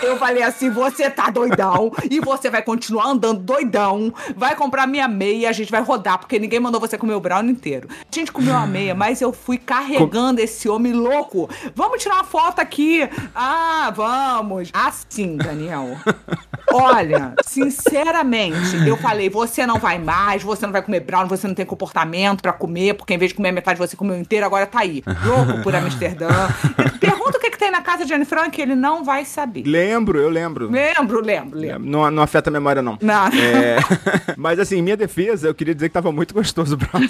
[0.02, 5.06] Eu falei assim, você tá doidão e você vai continuar andando doidão, vai comprar minha
[5.08, 7.88] meia e a gente vai rodar, porque ninguém mandou você comer o brown inteiro.
[7.90, 11.21] A gente comeu a meia, mas eu fui carregando esse homem louco.
[11.74, 13.08] Vamos tirar uma foto aqui.
[13.34, 14.70] Ah, vamos.
[14.72, 15.96] Assim, Daniel.
[16.72, 21.54] Olha, sinceramente, eu falei, você não vai mais, você não vai comer brown, você não
[21.54, 24.80] tem comportamento pra comer, porque em vez de comer metade você comeu inteiro, agora tá
[24.80, 25.02] aí.
[25.24, 26.28] Louco por Amsterdã.
[26.98, 29.64] Pergunta o que, que tem na casa de Anne Frank, ele não vai saber.
[29.66, 30.70] Lembro, eu lembro.
[30.70, 31.88] Lembro, lembro, lembro.
[31.88, 32.98] Não, não afeta a memória, não.
[33.02, 33.26] Não.
[33.26, 33.76] É,
[34.36, 37.08] mas assim, em minha defesa, eu queria dizer que tava muito gostoso o brownie.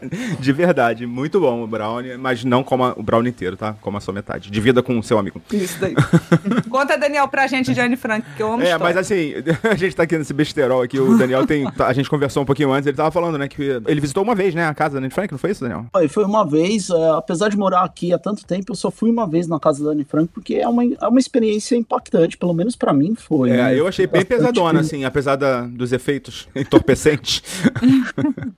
[0.38, 3.74] De verdade, muito bom o brownie, mas não coma o brownie inteiro, tá?
[3.80, 4.50] Coma só metade.
[4.50, 5.40] Divida com o seu amigo.
[5.52, 5.94] Isso daí.
[6.70, 8.84] Conta, Daniel, pra gente de Anne Frank, que eu amo É, história.
[8.84, 9.32] mas assim,
[9.68, 11.64] a gente tá aqui nesse besterol aqui, o Daniel tem.
[11.78, 14.54] A gente conversou um pouquinho antes, ele tava falando, né, que ele visitou uma vez,
[14.54, 15.86] né, a casa da Anne Frank, não foi isso, Daniel?
[15.92, 19.10] Foi, foi uma vez, é, apesar de morar aqui há tanto tempo, eu só fui
[19.10, 22.52] uma vez na casa da Anne Frank, porque é uma, é uma experiência impactante, pelo
[22.54, 23.50] menos pra mim foi.
[23.50, 23.78] É, né?
[23.78, 27.42] eu achei bem Bastante- pesadona, assim, apesar da- dos efeitos entorpecentes.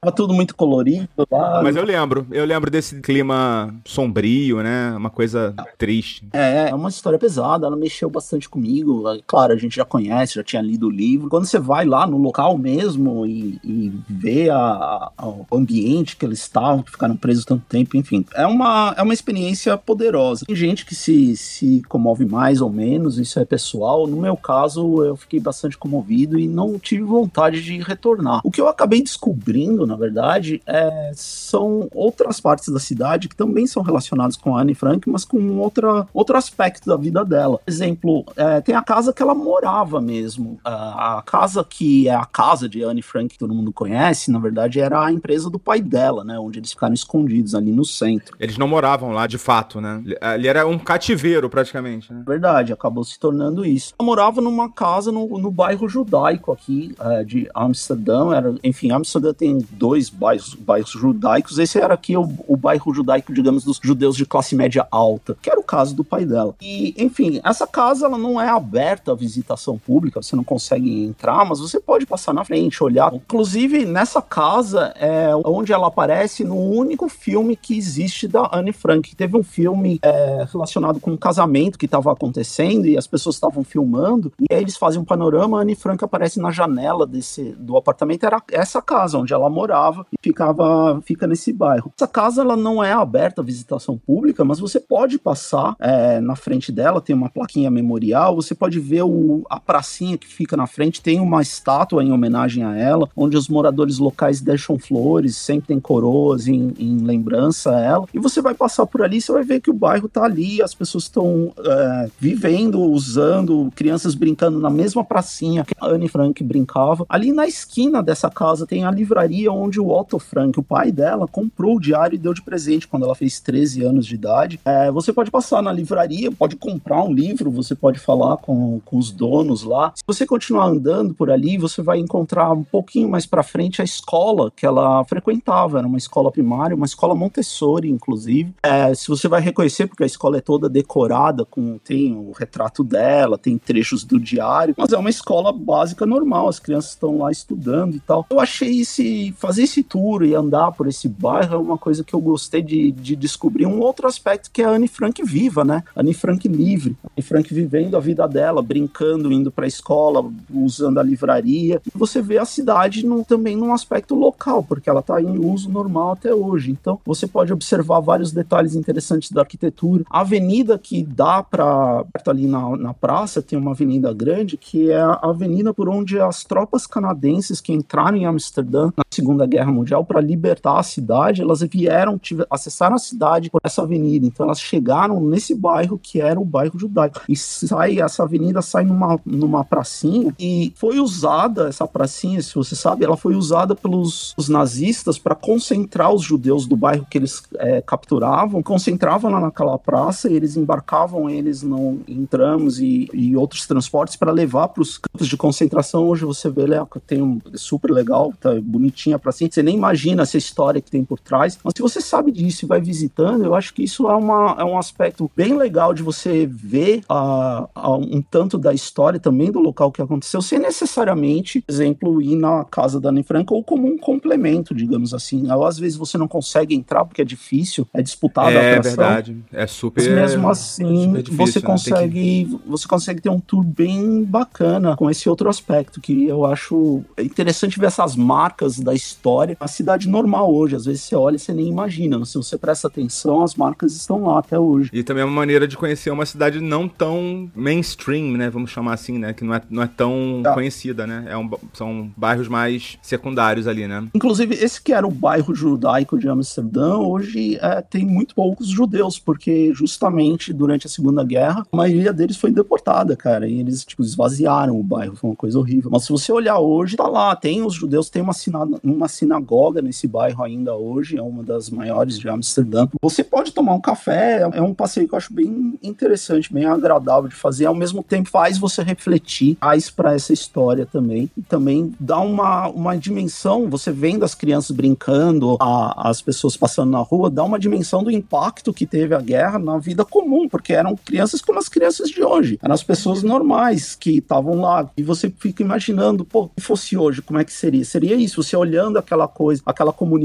[0.00, 1.62] Tava tudo muito colorido lá.
[1.62, 4.92] Mas eu lembro, eu lembro desse clima sombrio, né?
[4.96, 6.26] Uma coisa triste.
[6.32, 9.08] É, é uma história pesada, ela mexeu bastante comigo.
[9.08, 11.28] É, Claro, a gente já conhece, já tinha lido o livro.
[11.28, 16.24] Quando você vai lá no local mesmo e, e vê a- a- o ambiente que
[16.24, 20.44] eles estavam, que ficaram presos tanto tempo, enfim, é uma, é uma experiência poderosa.
[20.46, 24.06] Tem gente que se, se comove mais ou menos, isso é pessoal.
[24.06, 28.40] No meu caso, eu fiquei bastante comovido e não tive vontade de retornar.
[28.44, 33.66] O que eu acabei descobrindo, na verdade, é, são outras partes da cidade que também
[33.66, 37.58] são relacionadas com a Anne Frank, mas com outra, outro aspecto da vida dela.
[37.58, 40.58] Por exemplo, é, tem a casa que ela morava mesmo.
[40.64, 44.38] A, a casa que é a casa de Anne Frank, que todo mundo conhece, na
[44.38, 46.38] verdade, era a empresa do pai dela, né?
[46.38, 48.36] Onde eles ficaram escondidos ali no centro.
[48.38, 50.02] Eles não moravam lá de fato, né?
[50.20, 52.22] Ali era um cativeiro, praticamente, né?
[52.26, 53.94] Verdade, acabou se tornando isso.
[53.98, 58.34] Ela morava numa casa no, no bairro judaico aqui é, de Amsterdã.
[58.34, 61.09] Era, enfim, Amsterdã tem dois bairros, bairros judaicos.
[61.58, 65.50] Esse era aqui o, o bairro judaico, digamos, dos judeus de classe média alta, que
[65.50, 66.54] era o caso do pai dela.
[66.60, 71.44] E, enfim, essa casa ela não é aberta à visitação pública, você não consegue entrar,
[71.44, 73.12] mas você pode passar na frente, olhar.
[73.14, 79.14] Inclusive, nessa casa é onde ela aparece no único filme que existe da Anne Frank.
[79.14, 83.64] Teve um filme é, relacionado com um casamento que estava acontecendo e as pessoas estavam
[83.64, 87.76] filmando, e aí eles fazem um panorama, a Anne Frank aparece na janela desse, do
[87.76, 91.92] apartamento, era essa casa onde ela morava e ficava, fica nesse bairro.
[91.96, 96.36] Essa casa ela não é aberta à visitação pública, mas você pode passar é, na
[96.36, 100.66] frente dela, tem uma plaquinha memorial, você pode ver o, a pracinha que fica na
[100.66, 105.68] frente, tem uma estátua em homenagem a ela, onde os moradores locais deixam flores, sempre
[105.68, 109.42] tem coroas em, em lembrança a ela, e você vai passar por ali, você vai
[109.42, 114.70] ver que o bairro tá ali, as pessoas estão é, vivendo, usando, crianças brincando na
[114.70, 117.04] mesma pracinha que a Anne Frank brincava.
[117.08, 121.26] Ali na esquina dessa casa tem a livraria onde o Otto Frank, o pai dela,
[121.26, 124.60] comprou o diário e deu de presente quando ela fez 13 anos de idade.
[124.64, 128.98] É, você pode passar na livraria, pode comprar um livro, você pode falar com, com
[128.98, 129.92] os donos lá.
[129.94, 133.84] Se você continuar andando por ali, você vai encontrar um pouquinho mais para frente a
[133.84, 135.78] escola que ela frequentava.
[135.78, 138.54] Era uma escola primária, uma escola Montessori, inclusive.
[138.62, 142.82] É, se você vai reconhecer, porque a escola é toda decorada, com tem o retrato
[142.84, 147.30] dela, tem trechos do diário, mas é uma escola básica normal, as crianças estão lá
[147.30, 148.26] estudando e tal.
[148.30, 152.14] Eu achei esse fazer esse tour e andar por esse bairro é uma coisa que
[152.14, 155.84] eu gostei de, de descobrir um outro aspecto que a Anne Frank viva, né?
[155.94, 160.96] Anne Frank livre, Anne Frank vivendo a vida dela, brincando, indo para a escola, usando
[160.96, 161.82] a livraria.
[161.94, 166.12] Você vê a cidade no, também num aspecto local, porque ela está em uso normal
[166.12, 166.70] até hoje.
[166.70, 170.04] Então você pode observar vários detalhes interessantes da arquitetura.
[170.08, 174.98] A avenida que dá para ali na, na praça tem uma avenida grande que é
[174.98, 180.06] a avenida por onde as tropas canadenses que entraram em Amsterdã na Segunda Guerra Mundial
[180.06, 184.26] para libertar a cidade, elas vieram, tiver, acessaram a cidade por essa avenida.
[184.26, 187.20] Então elas chegaram nesse bairro que era o bairro judaico.
[187.28, 192.74] E sai, essa avenida sai numa, numa pracinha e foi usada, essa pracinha, se você
[192.74, 197.80] sabe, ela foi usada pelos nazistas para concentrar os judeus do bairro que eles é,
[197.80, 203.66] capturavam, concentravam lá naquela praça e eles embarcavam eles no, em tramos e, e outros
[203.66, 206.06] transportes para levar para os campos de concentração.
[206.06, 209.50] Hoje você vê, né, tem um super legal, tá bonitinha a pracinha.
[209.50, 211.58] Você nem imagina essa história que tem por trás.
[211.62, 214.64] Mas se você sabe disso e vai visitando, eu acho que isso é, uma, é
[214.64, 219.60] um aspecto bem legal de você ver a, a um tanto da história também do
[219.60, 223.86] local que aconteceu, sem necessariamente, por exemplo, ir na casa da Anne Frank ou como
[223.86, 225.50] um complemento, digamos assim.
[225.50, 228.80] Ou, às vezes você não consegue entrar porque é difícil, é disputado é, a É
[228.80, 230.02] verdade, é super.
[230.02, 231.66] Mas mesmo assim, difícil, você né?
[231.66, 232.60] consegue, que...
[232.66, 237.78] você consegue ter um tour bem bacana com esse outro aspecto que eu acho interessante
[237.78, 239.56] ver essas marcas da história.
[239.60, 242.24] A cidade normal hoje, às vezes você olha e você nem imagina.
[242.24, 244.90] Se você presta atenção, as marcas estão lá até hoje.
[244.92, 248.50] E também é uma maneira de conhecer uma cidade não tão mainstream, né?
[248.50, 249.32] Vamos chamar assim, né?
[249.32, 250.54] Que não é, não é tão tá.
[250.54, 251.26] conhecida, né?
[251.28, 254.06] É um, são bairros mais secundários ali, né?
[254.14, 259.18] Inclusive, esse que era o bairro judaico de Amsterdã, hoje é, tem muito poucos judeus,
[259.18, 263.48] porque justamente durante a Segunda Guerra, a maioria deles foi deportada, cara.
[263.48, 265.16] E eles, tipo, esvaziaram o bairro.
[265.16, 265.90] Foi uma coisa horrível.
[265.90, 267.34] Mas se você olhar hoje, tá lá.
[267.36, 271.16] Tem os judeus, tem uma, sina uma sinagoga nesse bairro ainda hoje.
[271.16, 272.88] É uma das maiores de Amsterdã.
[273.02, 274.48] Você pode tomar um café.
[274.52, 277.66] É um passeio que eu acho bem interessante, bem agradável de fazer.
[277.66, 281.30] Ao mesmo tempo, faz você refletir mais para essa história também.
[281.36, 283.68] E também dá uma, uma dimensão.
[283.68, 288.10] Você vendo as crianças brincando, a, as pessoas passando na rua, dá uma dimensão do
[288.10, 292.22] impacto que teve a guerra na vida comum, porque eram crianças como as crianças de
[292.22, 292.58] hoje.
[292.62, 294.90] Eram as pessoas normais que estavam lá.
[294.96, 297.84] E você fica imaginando, pô, se fosse hoje, como é que seria?
[297.84, 300.19] Seria isso, você olhando aquela coisa, aquela comunidade,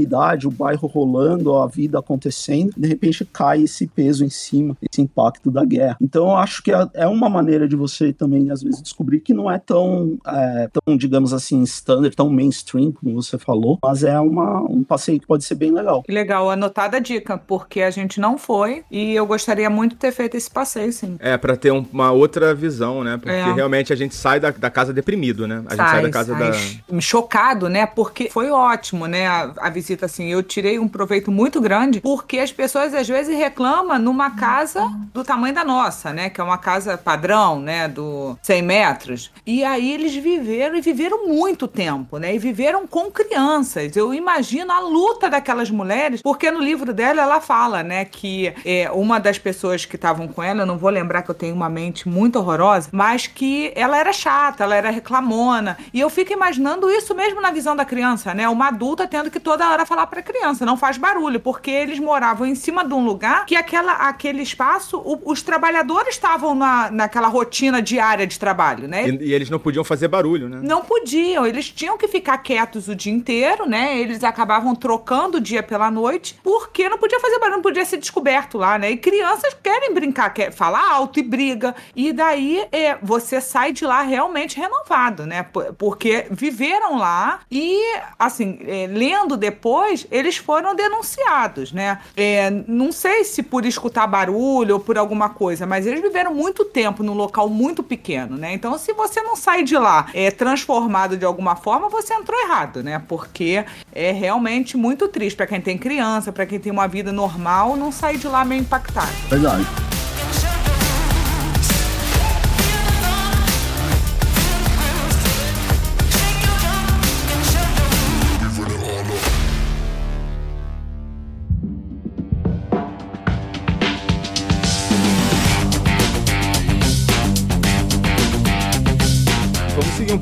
[0.46, 5.50] o bairro rolando, a vida acontecendo, de repente cai esse peso em cima, esse impacto
[5.50, 5.96] da guerra.
[6.00, 9.32] Então eu acho que é, é uma maneira de você também, às vezes, descobrir que
[9.32, 14.18] não é tão, é, tão digamos assim, standard, tão mainstream, como você falou, mas é
[14.18, 16.02] uma, um passeio que pode ser bem legal.
[16.08, 20.12] Legal, anotada a dica, porque a gente não foi e eu gostaria muito de ter
[20.12, 21.16] feito esse passeio, sim.
[21.18, 23.16] É, para ter um, uma outra visão, né?
[23.16, 23.52] Porque é.
[23.52, 25.62] realmente a gente sai da, da casa deprimido, né?
[25.66, 26.80] A sai, gente sai da casa sai.
[26.90, 27.00] da.
[27.00, 27.86] Chocado, né?
[27.86, 29.26] Porque foi ótimo, né?
[29.26, 30.26] A, a, visita, assim.
[30.26, 35.24] Eu tirei um proveito muito grande, porque as pessoas às vezes reclamam numa casa do
[35.24, 36.30] tamanho da nossa, né?
[36.30, 37.88] Que é uma casa padrão, né?
[37.88, 39.30] Do 100 metros.
[39.46, 42.34] E aí eles viveram e viveram muito tempo, né?
[42.34, 43.96] E viveram com crianças.
[43.96, 48.04] Eu imagino a luta daquelas mulheres, porque no livro dela ela fala, né?
[48.04, 51.34] Que é, uma das pessoas que estavam com ela, eu não vou lembrar que eu
[51.34, 55.76] tenho uma mente muito horrorosa, mas que ela era chata, ela era reclamona.
[55.92, 58.48] E eu fico imaginando isso mesmo na visão da criança, né?
[58.48, 62.46] Uma adulta tendo que toda hora falar pra criança, não faz barulho, porque eles moravam
[62.46, 67.28] em cima de um lugar que aquela, aquele espaço, o, os trabalhadores estavam na, naquela
[67.28, 69.08] rotina diária de trabalho, né?
[69.08, 70.60] E, e, eles não podiam fazer barulho, né?
[70.62, 73.98] Não podiam, eles tinham que ficar quietos o dia inteiro, né?
[73.98, 77.98] Eles acabavam trocando o dia pela noite, porque não podia fazer barulho, não podia ser
[77.98, 78.90] descoberto lá, né?
[78.90, 81.74] E crianças querem brincar, quer falar alto e briga.
[81.94, 85.46] E daí é, você sai de lá realmente renovado, né?
[85.76, 87.80] Porque viveram lá e,
[88.18, 89.36] assim, é, lendo
[89.66, 91.98] depois, eles foram denunciados, né?
[92.16, 96.64] É, não sei se por escutar barulho ou por alguma coisa, mas eles viveram muito
[96.64, 98.52] tempo num local muito pequeno, né?
[98.52, 102.80] Então, se você não sai de lá é, transformado de alguma forma, você entrou errado,
[102.80, 103.02] né?
[103.08, 107.76] Porque é realmente muito triste para quem tem criança, para quem tem uma vida normal,
[107.76, 109.10] não sair de lá meio impactado.
[109.28, 109.66] Verdade.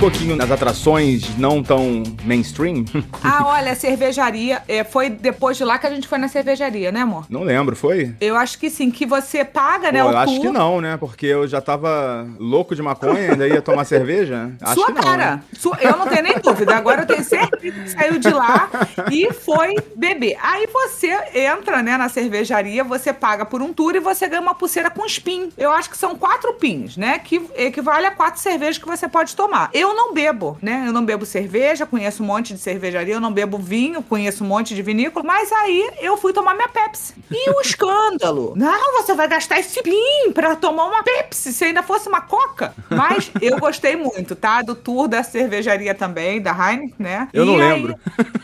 [0.05, 2.85] Pouquinho nas atrações não tão mainstream?
[3.27, 4.63] Ah, olha, a cervejaria.
[4.69, 7.25] é, foi depois de lá que a gente foi na cervejaria, né, amor?
[7.31, 8.15] não lembro, foi?
[8.21, 10.03] Eu acho que sim, que você paga, né?
[10.03, 10.41] Pô, o eu acho tour.
[10.43, 10.97] que não, né?
[10.99, 14.51] Porque eu já tava louco de maconha, ainda ia tomar cerveja.
[14.61, 15.03] Acho Sua que não.
[15.03, 15.37] cara.
[15.37, 15.43] né?
[15.55, 16.77] Sua- eu não tenho nem dúvida.
[16.77, 18.69] Agora eu tenho certeza que saiu de lá
[19.11, 20.37] e foi beber.
[20.43, 24.55] Aí você entra, né, na cervejaria, você paga por um tour e você ganha uma
[24.55, 25.51] pulseira com spin.
[25.57, 27.19] Eu acho que são quatro pins, né?
[27.19, 29.71] Que equivale a quatro cervejas que você pode tomar.
[29.73, 30.85] Eu não bebo, né?
[30.87, 34.47] Eu não bebo cerveja, conheço um monte de cervejaria, eu não bebo vinho, conheço um
[34.47, 35.25] monte de vinícola.
[35.25, 37.15] Mas aí eu fui tomar minha Pepsi.
[37.31, 38.53] E o escândalo?
[38.57, 42.75] Não, você vai gastar esse pin pra tomar uma Pepsi, se ainda fosse uma Coca.
[42.91, 44.63] Mas eu gostei muito, tá?
[44.63, 47.29] Do tour da cervejaria também, da Heineken, né?
[47.33, 47.95] Eu não E aí, lembro.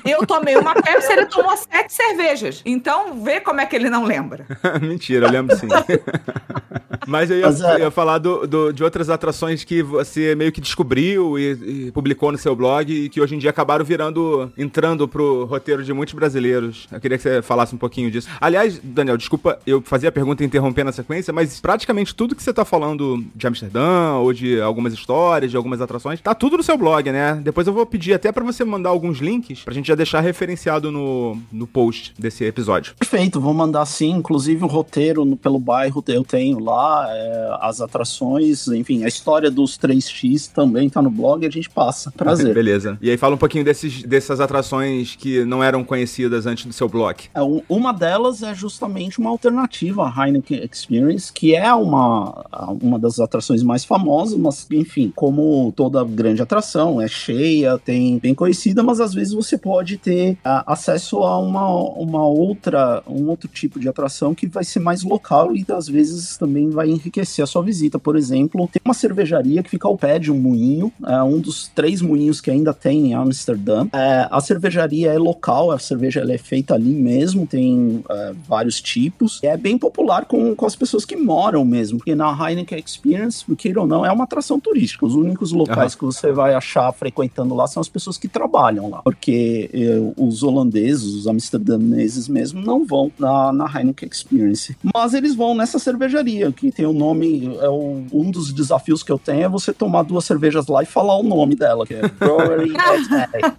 [0.05, 2.62] eu tomei uma Pepsi, ele tomou sete cervejas.
[2.64, 4.46] Então, vê como é que ele não lembra.
[4.80, 5.68] Mentira, eu lembro sim.
[7.07, 10.34] Mas eu ia, Mas, é- eu ia falar do, do- de outras atrações que você
[10.34, 13.84] meio que descobriu e, e publicou no seu blog e que hoje em dia acabaram
[13.84, 16.86] virando, entrando pro roteiro de muitos brasileiros.
[16.93, 18.28] Eu queria que você falasse um pouquinho disso.
[18.41, 22.53] Aliás, Daniel, desculpa eu fazer a pergunta interromper na sequência, mas praticamente tudo que você
[22.53, 26.76] tá falando de Amsterdã ou de algumas histórias, de algumas atrações, tá tudo no seu
[26.76, 27.41] blog, né?
[27.43, 30.91] Depois eu vou pedir até pra você mandar alguns links pra gente já deixar referenciado
[30.91, 32.95] no, no post desse episódio.
[32.99, 37.80] Perfeito, vou mandar sim, inclusive o roteiro no- pelo bairro eu tenho lá, é, as
[37.80, 42.11] atrações, enfim, a história dos 3x também tá no blog e a gente passa.
[42.16, 42.55] Prazer.
[42.55, 42.99] Beleza.
[43.01, 46.89] E aí fala um pouquinho desses, dessas atrações que não eram conhecidas antes do seu
[46.89, 47.16] blog.
[47.35, 52.45] É, um- uma delas é justamente uma alternativa à Heineken Experience, que é uma,
[52.81, 58.35] uma das atrações mais famosas, mas enfim, como toda grande atração, é cheia, tem bem
[58.35, 63.49] conhecida, mas às vezes você pode ter ah, acesso a uma, uma outra, um outro
[63.49, 67.47] tipo de atração que vai ser mais local e às vezes também vai enriquecer a
[67.47, 67.99] sua visita.
[67.99, 71.68] Por exemplo, tem uma cervejaria que fica ao pé de um moinho, é um dos
[71.68, 73.86] três moinhos que ainda tem em Amsterdã.
[73.92, 78.80] É, a cervejaria é local, a cerveja ela é feita ali mesmo, tem é, vários
[78.80, 79.38] tipos.
[79.42, 83.80] É bem popular com, com as pessoas que moram mesmo, porque na Heineken Experience, queira
[83.80, 85.04] ou não, é uma atração turística.
[85.06, 85.98] Os únicos locais Aham.
[85.98, 90.42] que você vai achar frequentando lá são as pessoas que trabalham lá, porque é, os
[90.42, 94.76] holandeses, os amsterdaneses mesmo, não vão na, na Heineken Experience.
[94.94, 99.10] Mas eles vão nessa cervejaria, que tem o nome, é o- um dos desafios que
[99.12, 102.03] eu tenho é você tomar duas cervejas lá e falar o nome dela, que é
[102.09, 103.53] Brewery at Hay.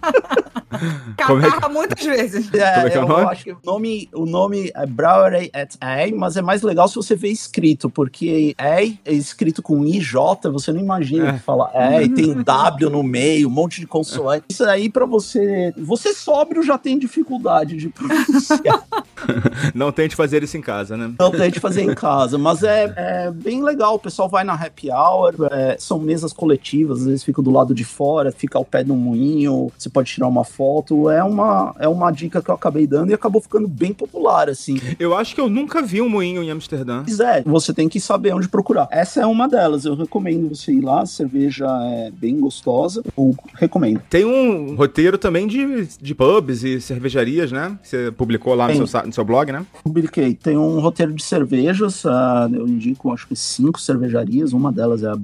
[1.26, 2.52] Como é que- Catarra muitas vezes.
[2.54, 3.24] É, é é eu nome?
[3.24, 6.96] acho que o nome, o nome é Brewery at Hay, mas é mais legal se
[6.96, 10.14] você ver escrito, porque Hay é escrito com IJ,
[10.52, 11.32] você não imagina É.
[11.34, 14.46] que fala Hay, tem W no meio, um monte de consoante.
[14.50, 18.82] Isso aí pra você, você sóbrio já tem dificuldade de pronunciar.
[19.72, 21.12] Não tente fazer isso em casa, né?
[21.18, 23.94] Não tem de fazer em casa, mas é, é bem legal.
[23.94, 27.84] O pessoal vai na happy hour, é, são mesas coletivas, às vezes do lado de
[27.84, 31.08] fora, fica ao pé de um moinho, você pode tirar uma foto.
[31.08, 34.78] É uma, é uma dica que eu acabei dando e acabou ficando bem popular, assim.
[34.98, 37.04] Eu acho que eu nunca vi um moinho em Amsterdã.
[37.04, 38.88] Pois é, você tem que saber onde procurar.
[38.90, 43.34] Essa é uma delas, eu recomendo você ir lá, a cerveja é bem gostosa, eu
[43.54, 44.00] recomendo.
[44.10, 47.78] Tem um roteiro também de, de pubs e cervejarias, né?
[47.82, 49.64] Você publicou lá no seu, no seu blog, né?
[49.82, 50.34] Publiquei.
[50.34, 52.04] Tem um roteiro de cervejas.
[52.06, 54.52] ah, eu indico, acho que cinco cervejarias.
[54.52, 55.16] Uma delas é a.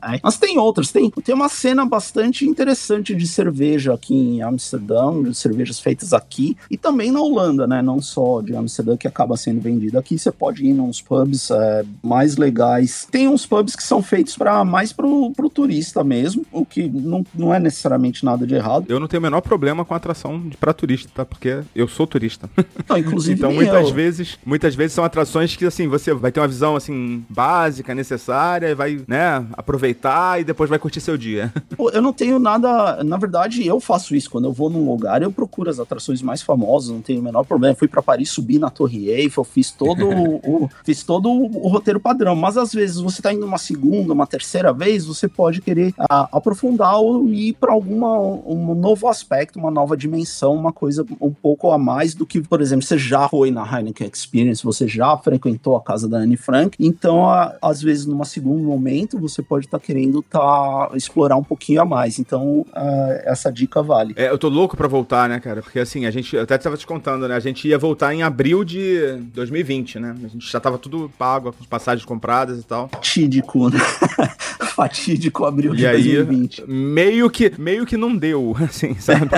[0.00, 0.90] Ai, Mas tem outras.
[0.90, 6.56] Tem, tem uma cena bastante interessante de cerveja aqui em Amsterdã, de cervejas feitas aqui
[6.70, 7.82] e também na Holanda, né?
[7.82, 10.18] Não só de Amsterdã que acaba sendo vendida aqui.
[10.18, 13.06] Você pode ir nos pubs é, mais legais.
[13.10, 17.24] Tem uns pubs que são feitos para mais pro, pro turista mesmo, o que não,
[17.34, 18.86] não é necessariamente nada de errado.
[18.88, 21.24] Eu não tenho o menor problema com atração pra turista, tá?
[21.24, 22.48] Porque eu sou turista.
[22.88, 23.94] Não, inclusive, então, muitas eu.
[23.94, 28.74] vezes, muitas vezes são atrações que, assim, você vai ter uma visão, assim, básica, necessária,
[28.74, 31.23] vai, né, aproveitar e depois vai curtir seu dia.
[31.76, 33.02] Pô, Eu não tenho nada.
[33.04, 34.30] Na verdade, eu faço isso.
[34.30, 37.44] Quando eu vou num lugar, eu procuro as atrações mais famosas, não tenho o menor
[37.44, 37.74] problema.
[37.74, 42.00] Fui pra Paris, subi na Torre Eiffel, fiz todo o, fiz todo o, o roteiro
[42.00, 42.34] padrão.
[42.36, 46.28] Mas às vezes você tá indo uma segunda, uma terceira vez, você pode querer ah,
[46.32, 51.70] aprofundar ou ir pra alguma um novo aspecto, uma nova dimensão, uma coisa um pouco
[51.70, 55.76] a mais do que, por exemplo, você já foi na Heineken Experience, você já frequentou
[55.76, 56.76] a casa da Anne Frank.
[56.80, 61.80] Então, a- às vezes, num segundo momento, você pode estar querendo tá, explorar um pouquinho
[61.80, 62.18] a mais.
[62.18, 64.14] Então, ah, essa dica vale.
[64.16, 65.62] É, eu tô louco pra voltar, né, cara?
[65.62, 67.36] Porque assim, a gente, eu até tava te contando, né?
[67.36, 70.14] A gente ia voltar em abril de 2020, né?
[70.24, 72.90] A gente já tava tudo pago, as passagens compradas e tal.
[73.00, 73.78] Tídico, né?
[74.74, 76.64] fatídico abril de E aí, 2020.
[76.66, 79.28] meio que, meio que não deu, assim, sabe?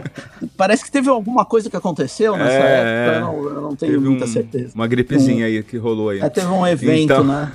[0.56, 4.00] Parece que teve alguma coisa que aconteceu nessa É, época, eu não, eu não tenho
[4.00, 4.72] muita um- certeza.
[4.74, 6.20] Uma gripezinha aí que rolou aí.
[6.20, 7.52] É, teve um evento, Então- né?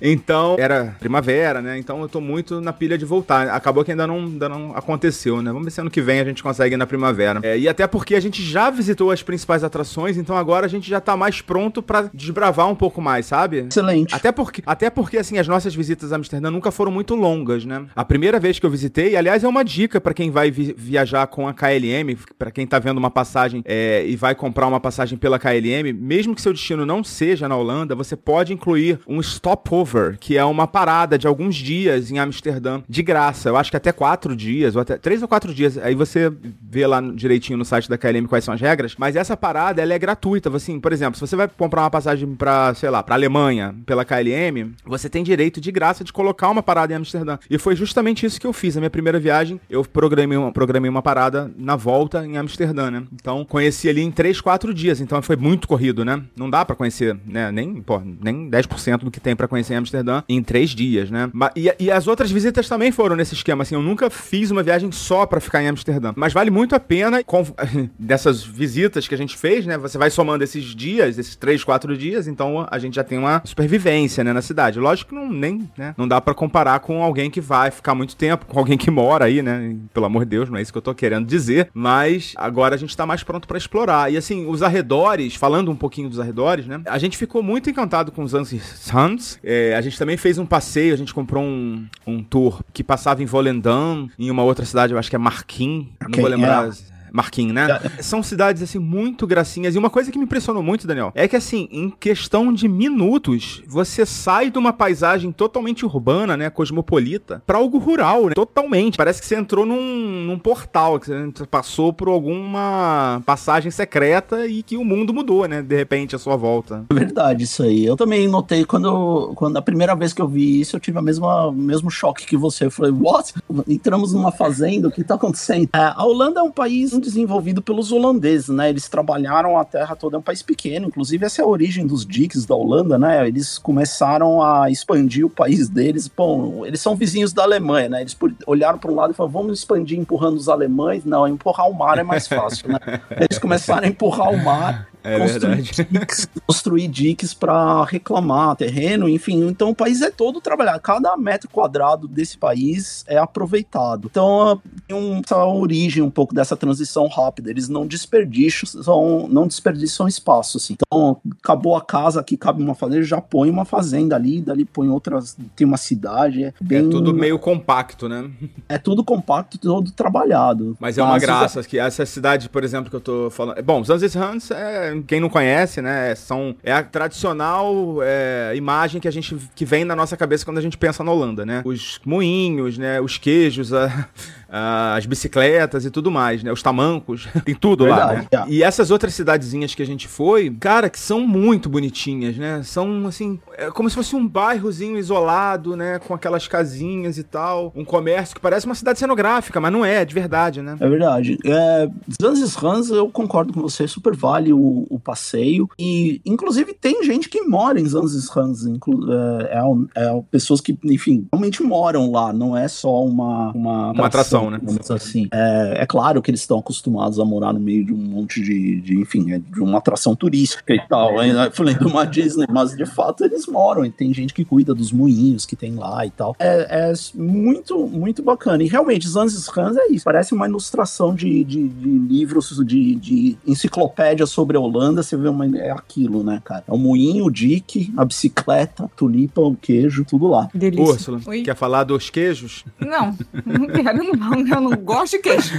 [0.00, 1.78] então, era primavera, né?
[1.78, 3.48] Então eu tô muito na pilha de voltar.
[3.48, 5.50] Acabou que ainda não, ainda não aconteceu, né?
[5.50, 7.40] Vamos ver se ano que vem a gente consegue ir na primavera.
[7.42, 10.88] É, e até porque a gente já visitou as principais atrações, então agora a gente
[10.88, 13.66] já tá mais pronto pra desbravar um pouco mais, sabe?
[13.68, 14.14] Excelente.
[14.14, 17.84] Até porque, até porque, assim, as nossas visitas a Amsterdã nunca foram muito longas, né?
[17.94, 21.26] A primeira vez que eu visitei, aliás, é uma dica pra quem vai vi- viajar
[21.26, 25.18] com a KLM, pra quem tá vendo uma passagem é, e vai comprar uma passagem
[25.18, 30.16] pela KLM, mesmo que seu destino não seja na Holanda, você pode incluir um stopover,
[30.20, 33.48] que é uma parada de alguns dias em Amsterdã, de graça.
[33.48, 35.78] Eu acho que até quatro dias, ou até três ou quatro dias.
[35.78, 39.36] Aí você vê lá direitinho no site da KLM quais são as regras, mas essa
[39.36, 40.54] parada, ela é gratuita.
[40.54, 44.04] Assim, por exemplo, se você vai comprar uma passagem pra, sei lá, pra Alemanha pela
[44.04, 47.38] KLM, você tem direito de graça de colocar uma parada em Amsterdã.
[47.50, 48.76] E foi justamente isso que eu fiz.
[48.76, 53.04] A minha primeira viagem, eu programei uma, programei uma parada na volta em Amsterdã, né?
[53.12, 55.00] Então, conheci ali em 3, 4 dias.
[55.00, 56.22] Então, foi muito corrido, né?
[56.36, 57.50] Não dá pra conhecer, né?
[57.52, 61.30] Nem, pô, nem 10% do que tem pra conhecer em Amsterdã em 3 dias, né?
[61.56, 63.74] E, e as outras visitas também foram nesse esquema, assim.
[63.74, 66.14] Eu nunca fiz uma viagem só pra ficar em Amsterdã.
[66.16, 67.44] Mas vale muito a pena, com-
[67.98, 69.76] dessas visitas que a gente fez, né?
[69.76, 73.42] Você vai somando esses dias, esses 3, 4 dias, então a gente já tem uma
[73.44, 74.80] supervivência, né, na cidade.
[74.80, 78.16] Lógico que não, nem, né, não dá pra comparar com alguém que vai ficar muito
[78.16, 79.76] tempo, com alguém que mora aí, né?
[79.92, 81.68] Pelo amor de Deus, não é isso que eu tô querendo dizer.
[81.74, 84.10] Mas agora a gente tá mais pronto pra explorar.
[84.12, 86.80] E assim, os arredores, falando um pouquinho dos arredores, né?
[86.86, 89.38] A gente ficou muito encantado com os Hans.
[89.42, 92.37] É, a gente também fez um passeio, a gente comprou um, um tour
[92.72, 95.88] que passava em Volendam, em uma outra cidade, eu acho que é Marquim.
[96.00, 96.68] Não Ok, vou lembrar.
[96.68, 96.97] é.
[97.12, 97.66] Marquinhos, né?
[98.00, 99.74] São cidades, assim, muito gracinhas.
[99.74, 103.62] E uma coisa que me impressionou muito, Daniel, é que, assim, em questão de minutos,
[103.66, 106.50] você sai de uma paisagem totalmente urbana, né?
[106.50, 108.34] Cosmopolita, pra algo rural, né?
[108.34, 108.96] Totalmente.
[108.96, 114.62] Parece que você entrou num, num portal, que você passou por alguma passagem secreta e
[114.62, 115.62] que o mundo mudou, né?
[115.62, 116.84] De repente, à sua volta.
[116.90, 117.84] É verdade isso aí.
[117.84, 121.02] Eu também notei quando, quando a primeira vez que eu vi isso, eu tive a
[121.02, 122.66] mesma, o mesmo choque que você.
[122.66, 123.34] Eu falei, what?
[123.66, 125.68] Entramos numa fazenda, o que tá acontecendo?
[125.72, 128.68] É, a Holanda é um país desenvolvido pelos holandeses, né?
[128.68, 130.88] Eles trabalharam a terra toda, é um país pequeno.
[130.88, 133.26] Inclusive, essa é a origem dos diques da Holanda, né?
[133.26, 136.08] Eles começaram a expandir o país deles.
[136.08, 138.00] Bom, eles são vizinhos da Alemanha, né?
[138.00, 141.04] Eles olharam para um lado e falaram, vamos expandir empurrando os alemães?
[141.04, 142.78] Não, empurrar o mar é mais fácil, né?
[143.20, 145.88] Eles começaram a empurrar o mar É construir verdade.
[145.90, 149.46] diques, construir diques para reclamar terreno, enfim.
[149.46, 150.80] Então o país é todo trabalhado.
[150.80, 154.08] Cada metro quadrado desse país é aproveitado.
[154.10, 157.50] Então tem um, essa origem um pouco dessa transição rápida.
[157.50, 160.58] Eles não desperdiçam, não desperdiçam espaço.
[160.58, 160.74] Assim.
[160.74, 164.88] Então acabou a casa, aqui cabe uma fazenda, já põe uma fazenda ali, dali põe
[164.88, 166.44] outras, tem uma cidade.
[166.44, 168.30] É, É bem, tudo meio compacto, né?
[168.68, 170.76] é tudo compacto, todo trabalhado.
[170.80, 173.62] Mas é uma Mas- graça que essa cidade, por exemplo, que eu tô falando.
[173.62, 176.14] Bom, os Hans, é, quem não conhece, né?
[176.14, 180.58] São, é a tradicional é, imagem que a gente que vem na nossa cabeça quando
[180.58, 181.62] a gente pensa na Holanda, né?
[181.64, 183.00] Os moinhos, né?
[183.00, 184.08] Os queijos, a-
[184.48, 186.50] a- as bicicletas e tudo mais, né?
[186.52, 188.14] Os tamancos, tem tudo lá, né?
[188.30, 188.54] Verdade, é.
[188.54, 192.62] E essas outras cidadezinhas que a gente foi, cara, que são muito bonitinhas, né?
[192.62, 195.98] São assim, é como se fosse um bairrozinho isolado, né?
[195.98, 199.96] Com aquelas casinhas e tal, um comércio que parece uma cidade cenográfica, mas não é,
[200.02, 200.76] é de verdade, né?
[200.80, 201.38] É verdade.
[201.44, 201.88] É,
[202.22, 205.68] Zanzis Hans, eu concordo com você, super vale o, o passeio.
[205.78, 208.64] E, inclusive, tem gente que mora em Zanzis Hans.
[208.64, 209.58] inclu- É,
[209.96, 212.32] é, é pessoas que, enfim, realmente moram lá.
[212.32, 214.58] Não é só uma, uma, Uma atração, né?
[214.62, 215.28] vamos dizer assim.
[215.32, 218.80] É, é claro que eles estão acostumados a morar no meio de um monte de,
[218.80, 221.22] de enfim, é de uma atração turística e tal.
[221.22, 223.84] Eu falei de uma Disney, mas de fato eles moram.
[223.84, 226.36] E tem gente que cuida dos moinhos que tem lá e tal.
[226.38, 228.62] É, é muito, muito bacana.
[228.62, 230.04] E realmente, Zanzis Hans é isso.
[230.04, 235.02] Parece uma ilustração de, de, de livros, de, de enciclopédia sobre a Holanda.
[235.02, 236.64] Você vê uma, é aquilo, né, cara?
[236.66, 240.48] É o moinho, o dique, a bicicleta, a tulipa, o queijo, tudo lá.
[240.54, 240.84] Delícia.
[240.84, 241.42] Úrsula, Oi?
[241.42, 244.27] quer falar dos queijos Não, não quero, não.
[244.50, 245.54] Eu não gosto de queijo.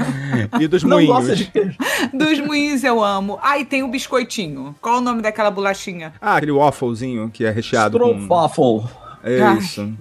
[0.59, 1.15] e dos Não moinhos?
[1.15, 1.77] gosta de queijo.
[2.13, 3.39] Dos moinhos eu amo.
[3.41, 4.75] Ah, e tem o biscoitinho.
[4.81, 6.13] Qual o nome daquela bolachinha?
[6.21, 8.05] Ah, aquele wafflezinho que é recheado com...
[8.09, 8.89] Stroopwafel.
[9.23, 9.93] É isso.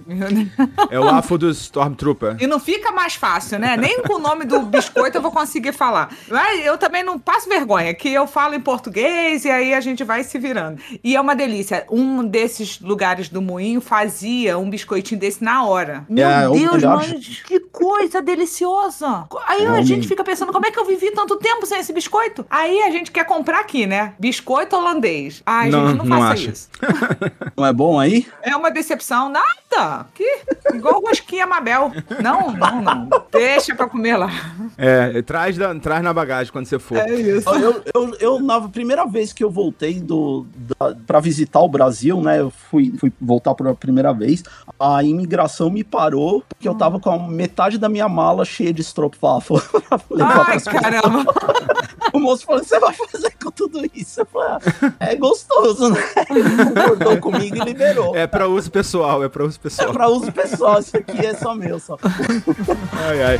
[0.89, 2.37] É o waffle do Stormtrooper.
[2.39, 3.75] E não fica mais fácil, né?
[3.77, 6.09] Nem com o nome do biscoito eu vou conseguir falar.
[6.27, 10.03] Mas eu também não passo vergonha, que eu falo em português e aí a gente
[10.03, 10.81] vai se virando.
[11.03, 11.85] E é uma delícia.
[11.89, 16.05] Um desses lugares do moinho fazia um biscoitinho desse na hora.
[16.09, 17.43] Meu É, o Deus, gente.
[17.43, 19.27] que coisa deliciosa.
[19.47, 22.45] Aí a gente fica pensando, como é que eu vivi tanto tempo sem esse biscoito?
[22.49, 24.13] Aí a gente quer comprar aqui, né?
[24.19, 25.41] Biscoito holandês.
[25.45, 26.51] Ai, Não, gente, não, não faça acha.
[26.51, 26.69] isso.
[27.57, 28.25] Não é bom aí?
[28.41, 30.05] É uma decepção opção, nada.
[30.13, 30.43] Que
[30.73, 31.91] igual rosquinha Mabel.
[32.21, 33.09] Não, não, não.
[33.31, 34.29] Deixa pra comer lá.
[34.77, 36.97] É, traz, da, traz na bagagem quando você for.
[36.97, 37.49] É isso.
[37.49, 42.21] Eu, eu, eu, na primeira vez que eu voltei do, da, pra visitar o Brasil,
[42.21, 42.39] né?
[42.39, 44.43] Eu fui, fui voltar pela primeira vez.
[44.79, 48.81] A imigração me parou porque eu tava com a metade da minha mala cheia de
[48.81, 49.59] stroopwafel.
[49.59, 51.33] pra levar Ai, caramba.
[52.13, 54.21] O moço falou: Você vai fazer com tudo isso?
[54.21, 56.01] Eu falei: ah, É gostoso, né?
[56.29, 58.15] Ele concordou comigo e liberou.
[58.15, 59.91] É pra uso pessoal, é pra uso É pessoal.
[59.93, 61.97] pra uso pessoal, isso aqui é só meu, só.
[63.07, 63.39] Ai, ai.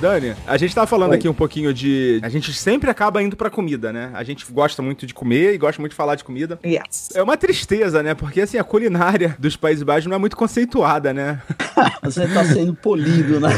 [0.00, 1.16] Dani, a gente tava falando Oi.
[1.16, 2.20] aqui um pouquinho de.
[2.22, 4.10] A gente sempre acaba indo pra comida, né?
[4.14, 6.58] A gente gosta muito de comer e gosta muito de falar de comida.
[6.64, 7.10] Yes.
[7.14, 8.14] É uma tristeza, né?
[8.14, 11.40] Porque assim, a culinária dos Países Baixos não é muito conceituada, né?
[12.02, 13.48] Você tá sendo polido, né?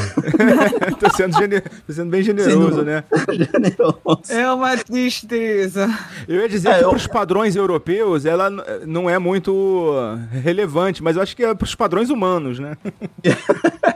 [0.98, 3.04] tô, sendo gene- tô sendo bem generoso, Sendo- né?
[3.30, 4.20] Generoso.
[4.32, 5.88] É uma tristeza.
[6.26, 8.48] Eu ia dizer É, que eu- pros padrões europeus ela
[8.86, 9.94] não é muito
[10.42, 12.76] relevante, mas eu acho que é pros padrões humanos, né?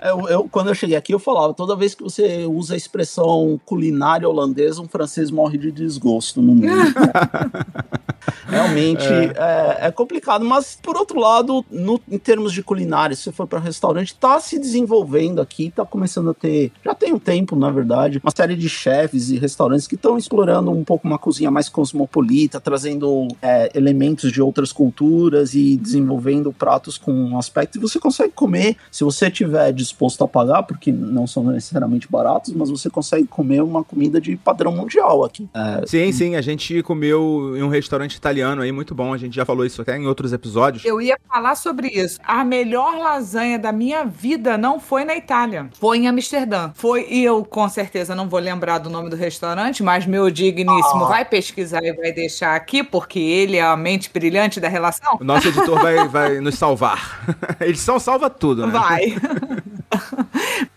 [0.04, 3.60] Eu, eu- quando eu cheguei aqui, eu falava: toda vez que você usa a expressão
[3.64, 6.66] culinária holandesa, um francês morre de desgosto no mundo.
[8.46, 9.78] Realmente é.
[9.86, 13.58] é complicado, mas por outro lado, no- em termos de culinária, se você for para
[13.58, 18.20] restaurante, tá se desenvolvendo aqui, tá começando a ter, já tem um tempo, na verdade,
[18.22, 22.60] uma série de chefes e restaurantes que estão explorando um pouco uma cozinha mais cosmopolita,
[22.60, 27.78] trazendo é, elementos de outras culturas e desenvolvendo pratos com um aspecto.
[27.78, 32.52] E você consegue comer, se você tiver disposto a pagar, porque não são necessariamente baratos,
[32.54, 35.48] mas você consegue comer uma comida de padrão mundial aqui.
[35.54, 39.12] É, Sim, sim, a gente comeu em um restaurante italiano aí, muito bom.
[39.12, 40.84] A gente já falou isso até em outros episódios.
[40.84, 42.18] Eu ia falar sobre isso.
[42.24, 46.70] A melhor lasanha da minha vida não foi na Itália, foi em Amsterdã.
[46.74, 51.04] Foi, e eu com certeza não vou lembrar do nome do restaurante, mas meu digníssimo
[51.04, 51.08] Ah.
[51.08, 55.18] vai pesquisar e vai deixar aqui, porque ele é a mente brilhante da relação.
[55.20, 57.22] O nosso editor vai, vai nos salvar.
[57.60, 58.72] Edição salva tudo, né?
[58.72, 59.14] Vai.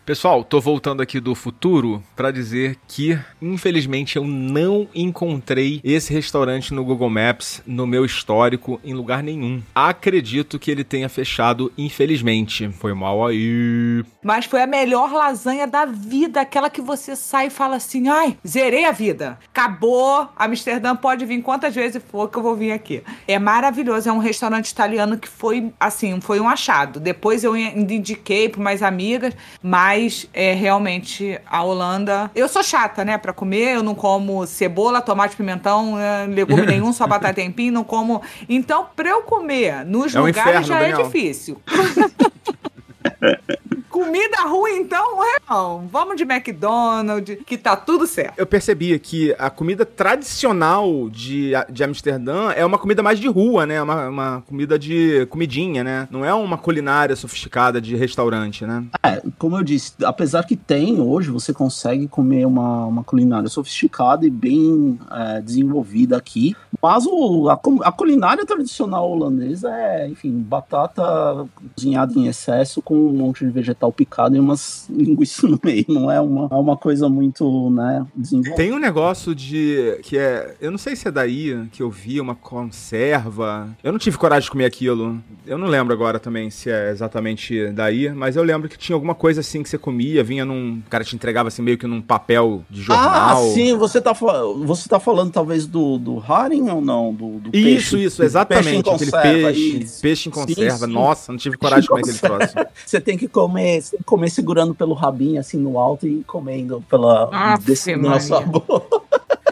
[0.06, 6.76] Pessoal, tô voltando aqui do futuro pra dizer que, infelizmente, eu não encontrei esse restaurante
[6.76, 9.64] no Google Maps, no meu histórico, em lugar nenhum.
[9.74, 12.70] Acredito que ele tenha fechado, infelizmente.
[12.70, 14.06] Foi mal aí.
[14.24, 18.38] Mas foi a melhor lasanha da vida, aquela que você sai e fala assim: ai,
[18.48, 19.40] zerei a vida.
[19.48, 20.30] Acabou.
[20.38, 23.02] Amsterdã pode vir quantas vezes for que eu vou vir aqui.
[23.28, 24.08] É maravilhoso.
[24.08, 27.00] É um restaurante italiano que foi, assim, foi um achado.
[27.00, 29.34] Depois eu indiquei para umas amigas,
[29.64, 29.95] mas
[30.34, 32.30] é realmente a Holanda.
[32.36, 33.76] Eu sou chata, né, para comer.
[33.76, 38.22] Eu não como cebola, tomate, pimentão, eh, legume nenhum, só batata e empim, não como.
[38.48, 41.06] Então, pra eu comer nos É um lugares inferno, já é Daniel.
[41.08, 41.62] difícil.
[43.90, 45.20] Comida ruim, então,
[45.50, 45.88] não.
[45.88, 48.38] Vamos de McDonald's, que tá tudo certo.
[48.38, 53.66] Eu percebi que a comida tradicional de, de Amsterdã é uma comida mais de rua,
[53.66, 53.82] né?
[53.82, 56.08] Uma, uma comida de comidinha, né?
[56.12, 58.86] Não é uma culinária sofisticada de restaurante, né?
[59.04, 64.26] É, como eu disse, apesar que tem hoje, você consegue comer uma, uma culinária sofisticada
[64.26, 66.56] e bem é, desenvolvida aqui.
[66.82, 73.14] Mas o, a, a culinária tradicional holandesa é, enfim, batata cozinhada em excesso com um
[73.14, 75.86] monte de vegetal picado e umas linguiças no meio.
[75.90, 78.56] Não é uma, é uma coisa muito, né, desenvolvida.
[78.56, 80.00] Tem um negócio de.
[80.04, 80.56] que é.
[80.62, 83.70] Eu não sei se é daí que eu vi uma conserva.
[83.84, 85.20] Eu não tive coragem de comer aquilo.
[85.46, 89.16] Eu não lembro agora também se é exatamente daí, mas eu lembro que tinha alguma
[89.16, 90.82] coisa assim que você comia, vinha num.
[90.86, 93.50] O cara te entregava assim meio que num papel de jornal.
[93.50, 97.14] Ah, sim, você tá, você tá falando talvez do, do haring ou não?
[97.14, 98.66] Do, do Isso, peixe, isso, exatamente.
[98.66, 100.02] Peixe em aquele conserva, peixe, isso.
[100.02, 100.86] peixe em Sim, conserva.
[100.86, 100.94] sim.
[100.94, 102.54] Nossa, não tive coragem de comer aquele troço.
[102.86, 107.58] Você tem que comer, que comer segurando pelo rabinho assim no alto e comendo pela
[107.62, 109.04] descendo na sua boca.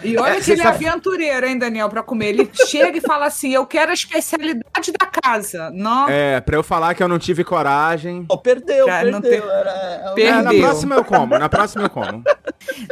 [0.04, 2.30] E olha É, que ele é sabe- aventureiro, hein, Daniel, pra comer.
[2.30, 5.70] Ele chega e fala assim: eu quero a especialidade da casa.
[5.72, 6.10] Não.
[6.10, 8.26] É, pra eu falar que eu não tive coragem.
[8.28, 9.42] Oh, perdeu, Cara, não perdeu.
[9.42, 10.44] tem- Era, era- É, Perdeu.
[10.44, 12.22] na próxima eu como, na próxima eu como.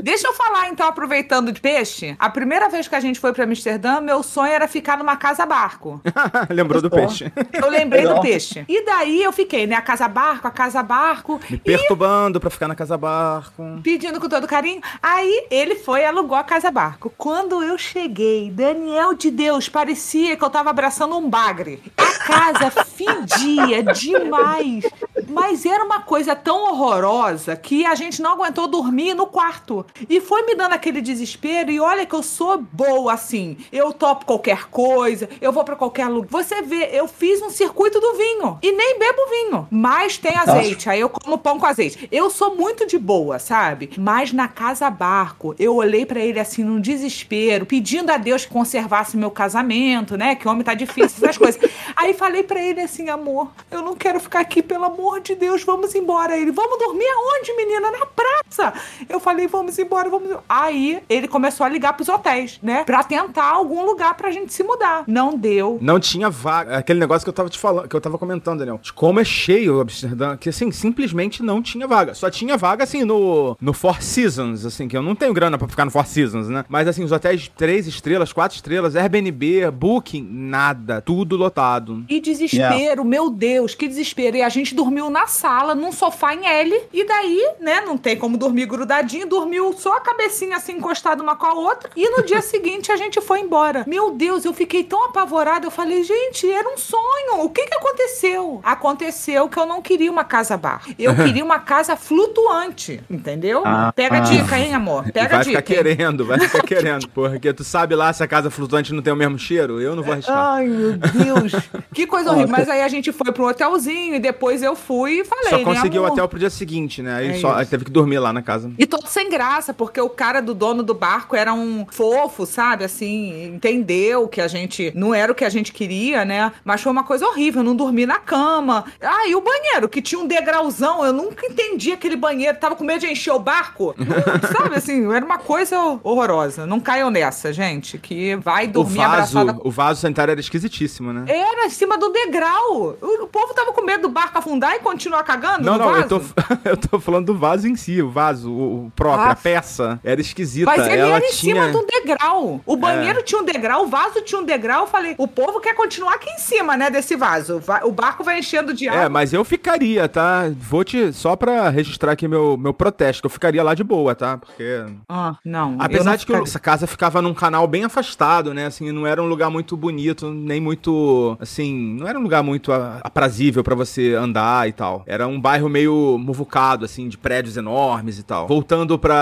[0.02, 2.16] Deixa eu falar, então, aproveitando de peixe.
[2.20, 6.02] A primeira vez que a gente foi pra Amsterdã, meu sonho era ficar numa casa-barco.
[6.50, 7.32] Lembrou do peixe.
[7.54, 8.66] Eu lembrei do peixe.
[8.68, 9.76] E daí eu fiquei, né?
[9.76, 11.40] A casa-barco, a casa-barco.
[11.50, 13.64] Me perturbando pra ficar na casa barco.
[13.84, 14.82] pedindo com todo carinho.
[15.02, 17.12] Aí ele foi e alugou a Casa Barco.
[17.18, 21.82] Quando eu cheguei, Daniel de Deus, parecia que eu tava abraçando um bagre.
[21.98, 24.84] A casa fedia demais.
[25.28, 29.71] Mas era uma coisa tão horrorosa que a gente não aguentou dormir no quarto.
[30.10, 31.72] E foi me dando aquele desespero.
[31.72, 33.58] E olha que eu sou boa assim.
[33.72, 36.30] Eu topo qualquer coisa, eu vou para qualquer lugar.
[36.30, 39.68] Você vê, eu fiz um circuito do vinho e nem bebo vinho.
[39.70, 40.90] Mas tem azeite.
[40.90, 42.08] Aí eu como pão com azeite.
[42.12, 43.92] Eu sou muito de boa, sabe?
[43.98, 48.52] Mas na casa barco, eu olhei para ele assim num desespero, pedindo a Deus que
[48.52, 50.36] conservasse meu casamento, né?
[50.36, 51.62] Que homem tá difícil, essas coisas.
[51.96, 55.64] Aí falei para ele assim, amor, eu não quero ficar aqui, pelo amor de Deus,
[55.64, 56.38] vamos embora.
[56.38, 57.92] Ele, vamos dormir aonde, menina?
[57.92, 58.74] Na praça.
[59.08, 60.30] Eu falei, vamos embora, vamos.
[60.48, 62.84] Aí ele começou a ligar pros hotéis, né?
[62.84, 65.04] Pra tentar algum lugar pra gente se mudar.
[65.08, 65.78] Não deu.
[65.82, 66.78] Não tinha vaga.
[66.78, 68.80] Aquele negócio que eu tava te falando, que eu tava comentando, Daniel.
[68.82, 72.14] De como é cheio o Amsterdã, que assim, simplesmente não tinha vaga.
[72.14, 75.68] Só tinha vaga assim no, no Four Seasons, assim, que eu não tenho grana pra
[75.68, 76.66] ficar no Four Seasons, né?
[76.68, 81.02] Mas assim, os hotéis três estrelas, quatro estrelas, Airbnb, Booking, nada.
[81.02, 82.04] Tudo lotado.
[82.08, 84.38] Que desespero, meu Deus, que desespero.
[84.38, 86.82] E a gente dormiu na sala, num sofá em L.
[86.94, 91.36] E daí, né, não tem como dormir grudadinho, dormiu só a cabecinha assim encostada uma
[91.36, 91.90] com a outra.
[91.96, 93.84] E no dia seguinte a gente foi embora.
[93.86, 95.68] Meu Deus, eu fiquei tão apavorada.
[95.68, 97.44] Eu falei, gente, era um sonho.
[97.44, 98.62] O que que aconteceu?
[98.64, 100.82] Aconteceu que eu não queria uma casa bar.
[100.98, 103.64] Eu queria uma casa flutuante, entendeu?
[103.66, 104.22] Ah, Pega a ah.
[104.22, 105.12] dica, hein, amor?
[105.12, 105.74] Pega a vai ficar dica.
[105.74, 105.96] hein?
[105.96, 107.10] querendo, vai ficar querendo.
[107.10, 109.82] Porque tu sabe lá se a casa flutuante não tem o mesmo cheiro?
[109.82, 110.38] Eu não vou arriscar.
[110.38, 111.52] Ai, meu Deus.
[111.94, 112.50] que coisa horrível.
[112.50, 115.64] Mas aí a gente foi pro hotelzinho e depois eu fui e falei, Só né,
[115.64, 116.14] conseguiu o amor?
[116.14, 117.16] hotel pro dia seguinte, né?
[117.16, 118.72] Aí É só teve que dormir lá na casa.
[118.78, 119.41] E todo sem graça,
[119.76, 122.84] porque o cara do dono do barco era um fofo, sabe?
[122.84, 126.52] Assim, entendeu que a gente não era o que a gente queria, né?
[126.64, 128.86] Mas foi uma coisa horrível, não dormi na cama.
[129.02, 132.84] Ah, e o banheiro, que tinha um degrauzão, eu nunca entendi aquele banheiro, tava com
[132.84, 133.96] medo de encher o barco.
[134.58, 136.66] Sabe assim, era uma coisa horrorosa.
[136.66, 139.60] Não caiam nessa, gente, que vai O dormir vaso, abraçada.
[139.68, 141.26] o vaso sanitário era esquisitíssimo, né?
[141.28, 142.96] Era em cima do degrau.
[143.02, 146.02] O, o povo tava com medo do barco afundar e continuar cagando Não, não, vaso.
[146.02, 146.22] eu tô,
[146.70, 150.00] eu tô falando do vaso em si, o vaso, o, o próprio, a peça.
[150.04, 150.66] Era esquisita.
[150.66, 151.56] Mas ele Ela era em tinha...
[151.56, 151.70] É.
[151.70, 152.62] cima do degrau.
[152.66, 154.82] O banheiro tinha um degrau, o vaso tinha um degrau.
[154.82, 157.60] Eu falei, o povo quer continuar aqui em cima, né, desse vaso.
[157.60, 159.02] Va- O barco vai enchendo de água.
[159.04, 160.44] É, mas eu ficaria, tá?
[160.60, 161.12] Vou te.
[161.14, 164.38] Só pra registrar aqui meu, meu protesto, que eu ficaria lá de boa, tá?
[164.38, 164.86] Porque.
[165.10, 165.78] Ah, não.
[165.80, 166.44] Apesar não de que ficaria.
[166.44, 168.66] essa casa ficava num canal bem afastado, né?
[168.66, 171.38] Assim, não era um lugar muito bonito, nem muito.
[171.40, 175.04] Assim, não era um lugar muito aprazível pra você andar e tal.
[175.06, 178.48] Era um bairro meio muvucado, assim, de prédios enormes e tal.
[178.48, 179.21] Voltando pra,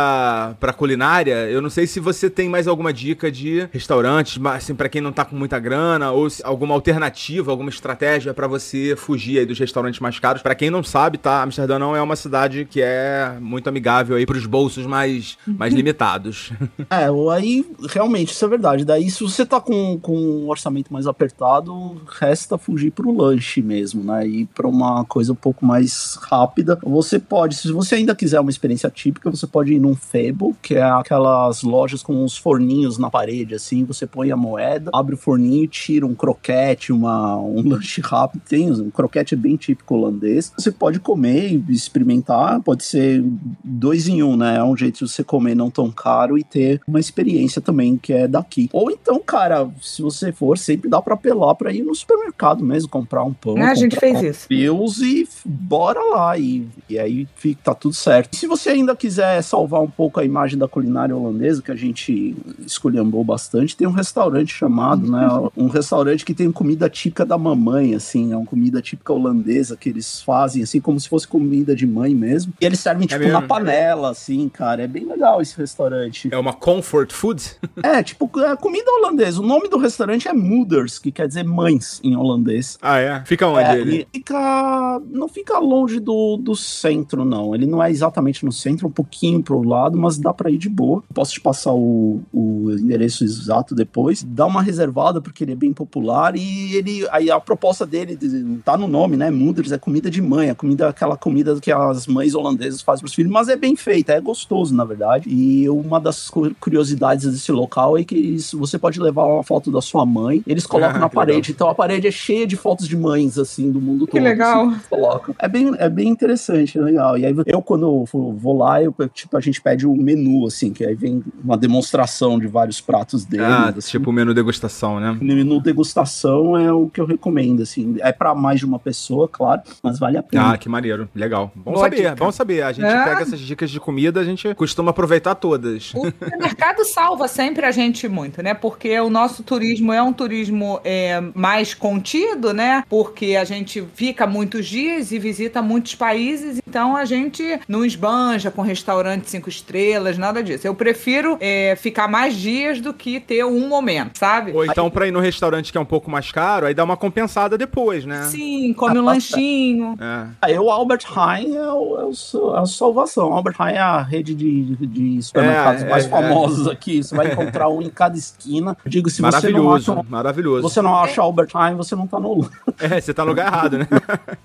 [0.59, 4.75] pra culinária, eu não sei se você tem mais alguma dica de restaurantes, mas, assim,
[4.75, 9.39] pra quem não tá com muita grana, ou alguma alternativa, alguma estratégia pra você fugir
[9.39, 10.41] aí dos restaurantes mais caros.
[10.41, 11.43] Pra quem não sabe, tá?
[11.43, 16.51] Amsterdã não é uma cidade que é muito amigável aí pros bolsos mais, mais limitados.
[16.89, 18.83] É, ou aí, realmente, isso é verdade.
[18.83, 24.03] Daí, se você tá com, com um orçamento mais apertado, resta fugir pro lanche mesmo,
[24.03, 24.27] né?
[24.27, 26.79] Ir pra uma coisa um pouco mais rápida.
[26.83, 30.75] Você pode, se você ainda quiser uma experiência típica, você pode ir num Febo, que
[30.75, 33.83] é aquelas lojas com uns forninhos na parede, assim.
[33.85, 38.41] Você põe a moeda, abre o forninho, tira um croquete, uma, um lanche rápido.
[38.47, 40.51] Tem um croquete bem típico holandês.
[40.57, 42.61] Você pode comer e experimentar.
[42.61, 43.23] Pode ser
[43.63, 44.57] dois em um, né?
[44.57, 48.13] É um jeito de você comer não tão caro e ter uma experiência também que
[48.13, 48.69] é daqui.
[48.73, 52.89] Ou então, cara, se você for, sempre dá pra apelar pra ir no supermercado mesmo,
[52.89, 53.55] comprar um pão.
[53.55, 54.47] Né, a gente fez isso.
[54.49, 56.37] Deus e bora lá.
[56.37, 58.33] E, e aí fica, tá tudo certo.
[58.33, 61.75] E se você ainda quiser salvar um pouco a imagem da culinária holandesa, que a
[61.75, 65.27] gente esculhambou bastante, tem um restaurante chamado, né?
[65.57, 69.89] Um restaurante que tem comida típica da mamãe, assim, é uma comida típica holandesa que
[69.89, 72.53] eles fazem, assim, como se fosse comida de mãe mesmo.
[72.61, 73.33] E eles servem, tipo, mesmo?
[73.33, 74.83] na panela, assim, cara.
[74.83, 76.29] É bem legal esse restaurante.
[76.31, 77.43] É uma comfort food?
[77.81, 79.41] É, tipo, é comida holandesa.
[79.41, 82.77] O nome do restaurante é Moeders, que quer dizer mães em holandês.
[82.81, 83.23] Ah, é?
[83.25, 84.07] Fica onde É, ele?
[84.13, 85.01] fica.
[85.09, 87.55] Não fica longe do, do centro, não.
[87.55, 90.69] Ele não é exatamente no centro, um pouquinho pro lado, mas dá pra ir de
[90.69, 91.03] boa.
[91.13, 94.23] Posso te passar o, o endereço exato depois.
[94.23, 96.35] Dá uma reservada, porque ele é bem popular.
[96.35, 97.07] E ele.
[97.11, 99.29] Aí a proposta dele de- tá no nome, né?
[99.29, 103.13] Moeders é comida de mãe, é comida, aquela comida que as mães holandesas fazem pros
[103.13, 105.29] filhos, mas é bem feita, é gostoso, na verdade.
[105.29, 109.71] E uma das cu- curiosidades desse local é que isso- você pode levar uma foto
[109.71, 111.51] da sua mãe, eles colocam Ah, na que parede.
[111.51, 114.21] Então a parede é cheia de fotos de mães, assim, do mundo todo.
[114.21, 114.67] legal.
[114.67, 115.35] assim, que colocam.
[115.39, 117.17] É bem, é bem interessante, é legal.
[117.17, 120.71] E aí eu, quando eu vou lá, eu, tipo, a gente pede o menu, assim,
[120.73, 123.43] que aí vem uma demonstração de vários pratos dele.
[123.45, 123.91] Ah, assim.
[123.91, 125.11] tipo menu degustação, né?
[125.19, 127.95] O menu degustação é o que eu recomendo, assim.
[127.99, 130.51] É pra mais de uma pessoa, claro, mas vale a pena.
[130.53, 131.07] Ah, que maneiro.
[131.15, 131.51] Legal.
[131.55, 132.15] Bom Boa saber, dica.
[132.15, 132.61] bom saber.
[132.63, 133.03] A gente É.
[133.03, 135.93] pega essas dicas de comida, a gente costuma aproveitar todas.
[135.93, 136.03] O
[136.39, 138.53] mercado salva sempre a gente muito, né?
[138.53, 142.83] Porque o nosso turismo é um turismo é, mais contido, né?
[142.89, 148.49] Porque a gente fica muitos dias e visita muitos países, então a gente não esbanja
[148.51, 150.67] com restaurante cinco estrelas, nada disso.
[150.67, 154.51] Eu prefiro é, ficar mais dias do que ter um momento, sabe?
[154.51, 156.97] Ou então pra ir no restaurante que é um pouco mais caro, aí dá uma
[156.97, 158.23] compensada depois, né?
[158.25, 159.97] Sim, come um lanchinho.
[159.99, 160.27] É.
[160.41, 163.29] Aí o Albert Heijn é, o, é, é a salvação.
[163.29, 167.01] O Albert Heijn é a rede de, de supermercados É, mais é, famosos aqui.
[167.01, 168.75] Você vai encontrar um em cada esquina.
[168.83, 170.61] Eu digo, se você não Maravilhoso, acha, maravilhoso.
[170.61, 172.49] você não acha Albert Heijn, você não tá no...
[172.79, 173.87] É, você tá no lugar errado, né?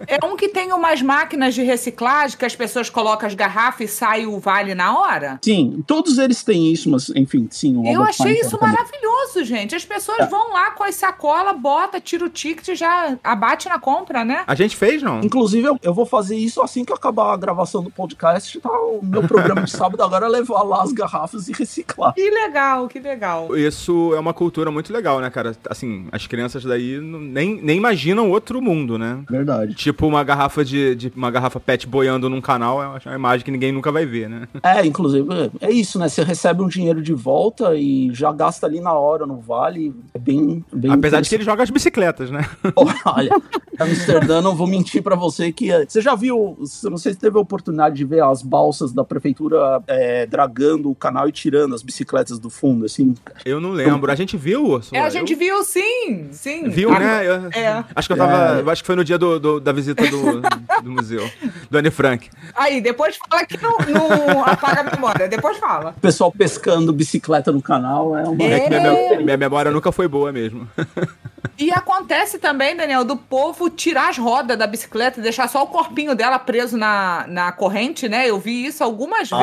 [0.06, 3.88] É um que tem umas máquinas de reciclagem que as pessoas colocam as garrafas e
[3.88, 5.38] sai o vale na hora.
[5.42, 7.74] Sim, todos eles têm isso, mas enfim, sim.
[7.88, 8.74] Eu Albert achei isso também.
[8.74, 9.74] maravilhoso, gente.
[9.74, 10.26] As pessoas É.
[10.26, 14.44] vão lá com as sacolas, bota, tira o ticket e já abate na compra, né?
[14.46, 15.20] A gente fez, não?
[15.20, 18.58] Inclusive, eu, eu vou fazer isso assim que acabar a gravação do podcast.
[18.60, 22.12] Tá, o meu programa de sábado agora é levar lá as garrafas e reciclar.
[22.14, 23.56] Que legal, que legal.
[23.56, 25.56] Isso é uma cultura muito legal, né, cara?
[25.68, 29.18] Assim, as crianças daí nem, nem imaginam outro mundo, né?
[29.28, 29.74] Verdade.
[29.74, 33.50] Tipo uma garrafa de, de- uma garrafa pet boiando num canal, é uma imagem que
[33.50, 34.48] ninguém nunca vai ver, né?
[34.62, 35.26] É, inclusive,
[35.60, 36.08] é isso, né?
[36.08, 39.94] Você recebe um dinheiro de volta e já gasta ali na hora no vale.
[40.14, 40.64] É bem.
[40.72, 42.48] bem Apesar de que ele joga as bicicletas, né?
[43.04, 43.30] Olha,
[43.78, 45.70] Amsterdã, não vou mentir pra você que.
[45.70, 46.56] é- Você já viu?
[46.84, 50.94] Não sei se teve a oportunidade de ver as balsas da prefeitura é, dragando o
[50.94, 53.14] canal e tirando as bicicletas do fundo, assim.
[53.44, 54.10] Eu não lembro.
[54.10, 55.00] A gente viu, Ursula?
[55.00, 56.68] É, a gente Eu- viu sim, sim.
[56.68, 57.26] Viu, A- né?
[57.26, 57.84] Eu- É.
[57.94, 58.60] Acho que eu tava.
[58.60, 60.40] eu Acho que foi no dia do, do- da visita do,
[60.82, 61.28] do museu.
[61.70, 62.28] Do Anne Frank.
[62.54, 65.28] Aí, depois fala que não, não apaga a memória.
[65.28, 65.94] Depois fala.
[65.96, 68.44] O pessoal pescando bicicleta no canal é uma.
[68.44, 70.66] É que minha, minha memória nunca foi boa mesmo.
[71.58, 75.66] E acontece também, Daniel, do povo tirar as rodas da bicicleta e deixar só o
[75.66, 78.28] corpinho dela preso na, na corrente, né?
[78.28, 79.38] Eu vi isso algumas Ah.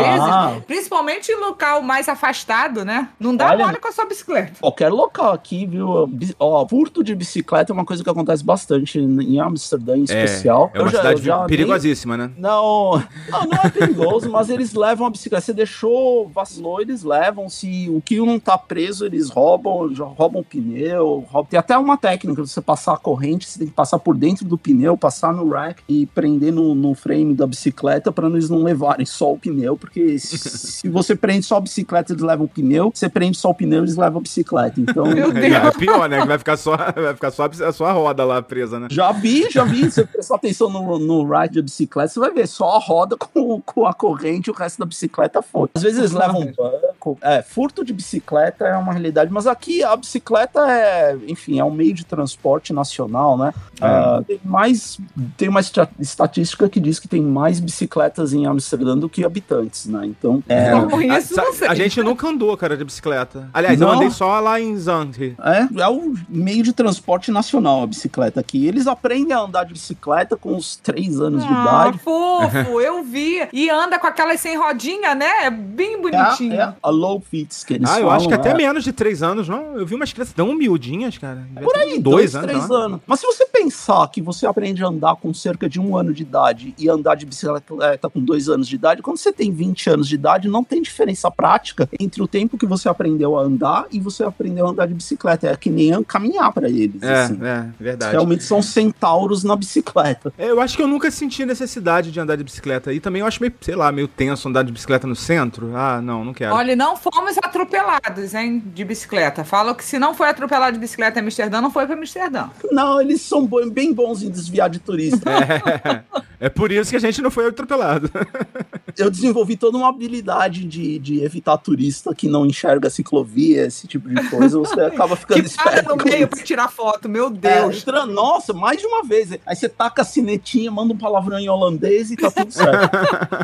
[0.49, 3.09] vezes, principalmente em local mais afastado, né?
[3.19, 4.53] Não dá Olha- mole com a sua bicicleta.
[4.59, 6.09] Qualquer local aqui, viu?
[6.39, 10.69] Ó, furto de bicicleta é uma coisa que acontece bastante em Amsterdã, em especial.
[10.73, 12.31] É uma Eu já- cidade já perigosíssima, né?
[12.37, 15.45] Não, não, não é perigoso, mas eles levam a bicicleta.
[15.45, 17.47] Você deixou, vacilou, eles levam.
[17.47, 21.25] Se o que não tá preso, eles roubam, já roubam o pneu.
[21.31, 24.45] roubam- Tem até uma técnica, você passar a corrente, você tem que passar por dentro
[24.45, 28.63] do pneu, passar no rack e prender no, no frame da bicicleta para eles não
[28.63, 32.49] levarem só o pneu, porque se, se você prende só a bicicleta, eles levam o
[32.49, 32.91] pneu.
[32.93, 34.79] Se você prende só o pneu, eles levam a bicicleta.
[34.79, 35.35] Então, Deus.
[35.35, 36.21] É pior, né?
[36.21, 38.87] Que vai ficar só, vai ficar só a sua roda lá presa, né?
[38.89, 39.83] Já vi, já vi.
[39.85, 43.17] Se você prestar atenção no, no ride da bicicleta, você vai ver só a roda
[43.17, 45.69] com, com a corrente e o resto da bicicleta foi.
[45.73, 47.17] Às vezes eles levam um banco.
[47.21, 51.71] É, furto de bicicleta é uma realidade, mas aqui a bicicleta é, enfim, é um
[51.81, 53.53] meio de transporte nacional, né?
[53.79, 53.85] É.
[53.85, 54.99] Ah, tem mais.
[55.35, 55.59] Tem uma
[55.99, 60.05] estatística que diz que tem mais bicicletas em Amsterdã do que habitantes, né?
[60.05, 61.67] Então, é, A, isso, não sei.
[61.67, 63.49] a gente nunca andou, cara, de bicicleta.
[63.53, 63.95] Aliás, eu Não?
[63.95, 65.35] andei só lá em Zandri.
[65.43, 68.65] É, é o meio de transporte nacional a bicicleta aqui.
[68.67, 71.99] Eles aprendem a andar de bicicleta com uns três anos de Ah, idade.
[71.99, 73.47] fofo, eu vi.
[73.51, 75.45] E anda com aquelas sem rodinha, né?
[75.45, 76.53] É bem bonitinho.
[76.53, 78.53] É, é a low fits que eles Ah, eu falam, acho que até é.
[78.55, 79.75] menos de três anos, não?
[79.77, 81.47] Eu vi umas crianças tão miudinhas, cara.
[81.71, 82.75] Por aí, dois, três né?
[82.75, 82.99] anos.
[83.07, 86.23] Mas se você pensar que você aprende a andar com cerca de um ano de
[86.23, 90.07] idade e andar de bicicleta com dois anos de idade, quando você tem 20 anos
[90.07, 93.99] de idade, não tem diferença prática entre o tempo que você aprendeu a andar e
[93.99, 95.47] você aprendeu a andar de bicicleta.
[95.47, 97.01] É que nem caminhar pra eles.
[97.01, 97.39] É, assim.
[97.41, 98.11] é, verdade.
[98.11, 100.33] Realmente são centauros na bicicleta.
[100.37, 102.93] É, Eu acho que eu nunca senti necessidade de andar de bicicleta.
[102.93, 105.75] E também eu acho meio, sei lá, meio tenso andar de bicicleta no centro.
[105.75, 106.53] Ah, não, não quero.
[106.53, 109.43] Olha, não fomos atropelados, hein, de bicicleta.
[109.43, 112.49] Falam que se não foi atropelado de bicicleta em Amsterdã, não foi pra Amsterdã.
[112.71, 115.29] Não, eles são bem bons em desviar de turista.
[115.29, 116.03] É,
[116.41, 118.09] é por isso que a gente não foi atropelado.
[118.97, 124.09] eu desenvolvi toda uma habilidade de, de evitar turista que não enxerga ciclovia, esse tipo
[124.09, 124.57] de coisa.
[124.59, 125.95] Você acaba ficando Que para esperto.
[125.95, 127.77] no meio pra tirar foto, meu É, Deus.
[127.77, 129.31] estra- nossa, mais de uma vez.
[129.45, 132.89] Aí você taca a sinetinha, manda um palavrão em holandês e tá tudo certo.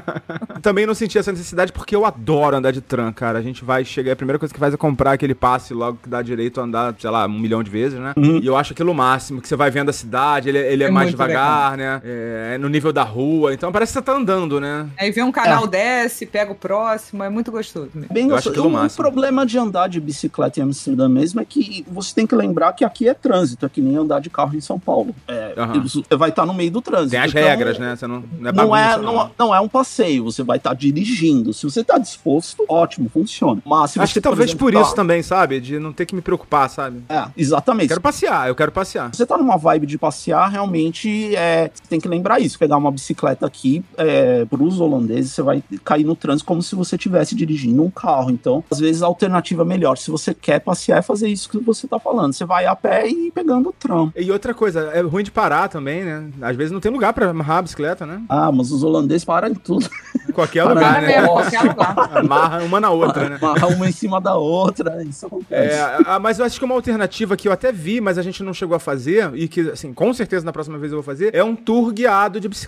[0.61, 3.39] também não senti essa necessidade porque eu adoro andar de tram, cara.
[3.39, 6.09] A gente vai chegar, a primeira coisa que faz é comprar aquele passe logo que
[6.09, 8.13] dá direito a andar, sei lá, um milhão de vezes, né?
[8.17, 8.39] Uhum.
[8.39, 10.87] E eu acho aquilo o máximo, que você vai vendo a cidade, ele, ele é,
[10.87, 12.01] É mais devagar, né?
[12.03, 14.87] É, é no nível da rua, então parece que você tá andando, né?
[14.97, 18.13] Aí vem um canal, desce, pega o próximo, é muito gostoso mesmo.
[18.13, 18.49] Bem Eu gostoso.
[18.51, 19.03] aquilo O máximo.
[19.03, 22.83] problema de andar de bicicleta em Amsterdã mesmo é que você tem que lembrar que
[22.85, 25.13] aqui é trânsito, é que nem andar de carro em São Paulo.
[25.27, 25.53] É.
[25.83, 27.11] Você vai estar no meio do trânsito.
[27.11, 27.95] Tem as então, regras, né?
[27.95, 30.73] Você não, não é Não é, bagunça, não, não é um passeio, você vai estar
[30.73, 31.53] dirigindo.
[31.53, 33.61] Se você tá disposto, ótimo, funciona.
[33.65, 35.59] Mas se Acho você, que talvez exemplo, por tá- isso também, sabe?
[35.59, 37.01] De não ter que me preocupar, sabe?
[37.09, 37.87] É, exatamente.
[37.89, 39.09] Quero passear, eu quero passear.
[39.11, 42.57] Se você tá numa vibe de passear, realmente é, você tem que lembrar isso.
[42.57, 46.95] Pegar uma bicicleta aqui, é, pros holandeses, você vai cair no trânsito como se você
[46.95, 48.29] estivesse dirigindo um carro.
[48.29, 49.97] Então, às vezes, a alternativa é melhor.
[49.97, 52.33] Se você quer passear, é fazer isso que você tá falando.
[52.33, 54.11] Você vai a pé e ir pegando o tram.
[54.15, 56.29] E outra coisa, é ruim de parar também, né?
[56.41, 58.21] Às vezes não tem lugar pra amarrar a bicicleta, né?
[58.29, 59.89] Ah, mas os holandeses param em tudo.
[60.27, 61.07] Em qualquer Para lugar, Para né?
[61.07, 62.17] mesmo, qualquer lugar.
[62.17, 63.37] Amarra uma na outra, né?
[63.41, 65.03] Amarrar uma em cima da outra.
[65.03, 65.75] Isso acontece.
[65.75, 68.43] É, ah, mas eu acho que uma alternativa que eu até vi, mas a gente
[68.43, 71.33] não chegou a fazer, e que, assim, com certeza na próxima vez eu vou fazer,
[71.33, 72.66] é um tour guiado de bicicleta,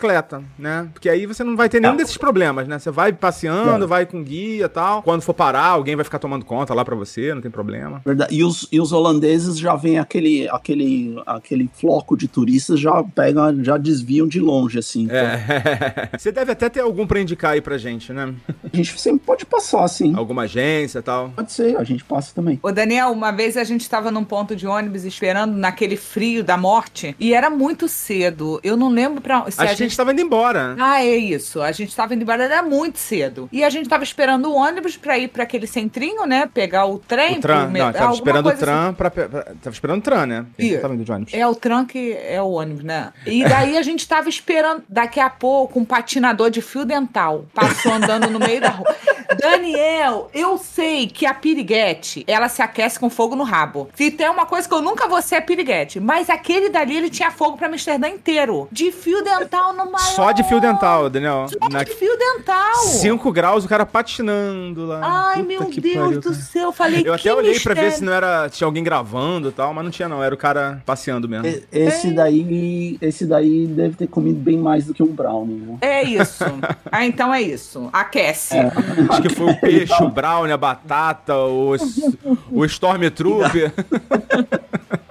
[0.57, 0.87] né?
[0.93, 1.97] Porque aí você não vai ter nenhum É.
[1.97, 2.79] desses problemas, né?
[2.79, 3.87] Você vai passeando, É.
[3.87, 5.01] vai com guia e tal.
[5.03, 8.01] Quando for parar, alguém vai ficar tomando conta lá pra você, não tem problema.
[8.05, 8.33] Verdade.
[8.35, 13.63] E os, e os holandeses já vem aquele, aquele, aquele floco de turistas, já pegam,
[13.63, 15.03] já desviam de longe, assim.
[15.03, 16.09] Então, É.
[16.17, 18.33] Você deve até ter algum pra indicar aí pra gente, né?
[18.71, 20.13] A gente sempre pode passar, assim.
[20.15, 21.29] Alguma agência e tal.
[21.35, 22.59] Pode ser, a gente passa também.
[22.61, 26.57] Ô, Daniel, uma vez a gente estava num ponto de ônibus esperando naquele frio da
[26.57, 28.59] morte e era muito cedo.
[28.63, 29.49] Eu não lembro pra.
[29.49, 30.75] Se Acho a gente tava indo embora.
[30.79, 31.61] Ah, é isso.
[31.61, 33.49] A gente tava indo embora, era muito cedo.
[33.51, 36.49] E a gente tava esperando o ônibus pra ir pra aquele centrinho, né?
[36.53, 37.37] Pegar o trem.
[37.37, 38.65] O tram, me- não, tava esperando o coisa assim.
[38.65, 40.45] tram pra, pra- Tava esperando o tram, né?
[40.57, 41.33] Gente Ih, tava indo de ônibus.
[41.33, 43.11] É o tram que é o ônibus, né?
[43.25, 47.91] E daí a gente tava esperando, daqui a pouco, um patinador de fio dental passou
[47.93, 48.95] andando no meio da rua.
[49.39, 53.89] Daniel, eu sei que a piriguete, ela se aquece com fogo no rabo.
[53.95, 57.09] Se tem uma coisa que eu nunca vou ser é piriguete, mas aquele dali, ele
[57.09, 58.67] tinha fogo pra Amsterdã inteiro.
[58.71, 59.99] De fio dental no maior...
[60.15, 61.45] Só de fio dental, Daniel.
[61.49, 62.75] Só Na de fio dental.
[62.83, 64.99] 5 graus, o cara patinando lá.
[65.03, 66.63] Ai, Puta meu Deus pariu, do céu.
[66.63, 67.97] Eu falei, Eu até que olhei pra ver mistério.
[67.97, 68.49] se não era.
[68.49, 70.23] Tinha alguém gravando e tal, mas não tinha, não.
[70.23, 71.47] Era o cara passeando mesmo.
[71.47, 75.77] E- Esse daí, esse daí deve ter comido bem mais do que um brownie, viu?
[75.81, 76.43] É isso.
[76.91, 77.89] ah, então é isso.
[77.93, 78.55] Aquece.
[78.57, 78.71] É.
[79.09, 81.75] Acho que foi o peixe, o brownie, a batata, o,
[82.51, 83.71] o Stormtrooper.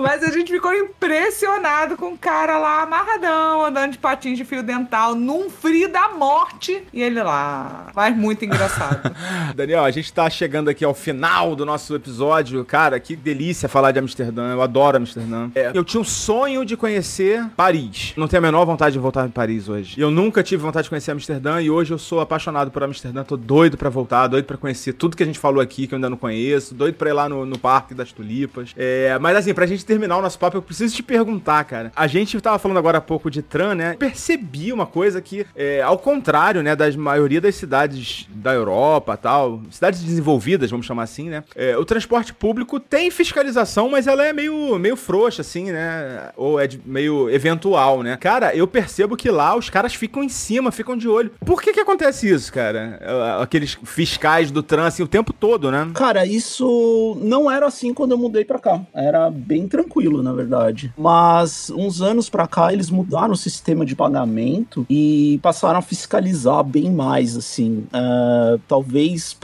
[0.00, 4.62] Mas a gente ficou impressionado com o cara lá amarradão, andando de patins de fio
[4.62, 6.82] dental, num frio da morte.
[6.92, 7.88] E ele lá.
[7.94, 9.14] Mas muito engraçado.
[9.54, 12.64] Daniel, a gente tá chegando aqui ao final do nosso episódio.
[12.64, 14.52] Cara, que delícia falar de Amsterdã.
[14.52, 15.50] Eu adoro Amsterdã.
[15.54, 18.14] É, eu tinha um sonho de conhecer Paris.
[18.16, 20.00] Não tenho a menor vontade de voltar em Paris hoje.
[20.00, 23.22] Eu nunca tive vontade de conhecer Amsterdã e hoje eu sou apaixonado por Amsterdã.
[23.22, 25.96] Tô doido pra voltar, doido pra conhecer tudo que a gente falou aqui que eu
[25.96, 26.74] ainda não conheço.
[26.74, 28.72] Doido pra ir lá no, no Parque das Tulipas.
[28.76, 31.90] É, mas assim, pra gente terminar o nosso papo, eu preciso te perguntar, cara.
[31.96, 33.96] A gente tava falando agora há pouco de tram, né?
[33.98, 39.60] Percebi uma coisa que, é, ao contrário, né, das maioria das cidades da Europa tal,
[39.70, 41.42] cidades desenvolvidas, vamos chamar assim, né?
[41.56, 46.30] é, o transporte público tem fiscalização, mas ela é meio, meio frouxa, assim, né?
[46.36, 48.16] Ou é de- meio eventual, né?
[48.16, 51.32] Cara, eu percebo que lá os caras ficam em cima, ficam de olho.
[51.44, 52.98] Por que que acontece isso, cara?
[53.00, 55.88] É, Aqueles fiscais do trânsito assim, o tempo todo, né?
[55.94, 58.80] Cara, isso não era assim quando eu mudei pra cá.
[58.94, 59.79] Era bem tranquilo,
[60.22, 60.92] na verdade.
[60.98, 66.62] Mas uns anos pra cá eles mudaram o sistema de pagamento e passaram a fiscalizar
[66.64, 67.84] bem mais, assim.
[67.92, 69.34] É, talvez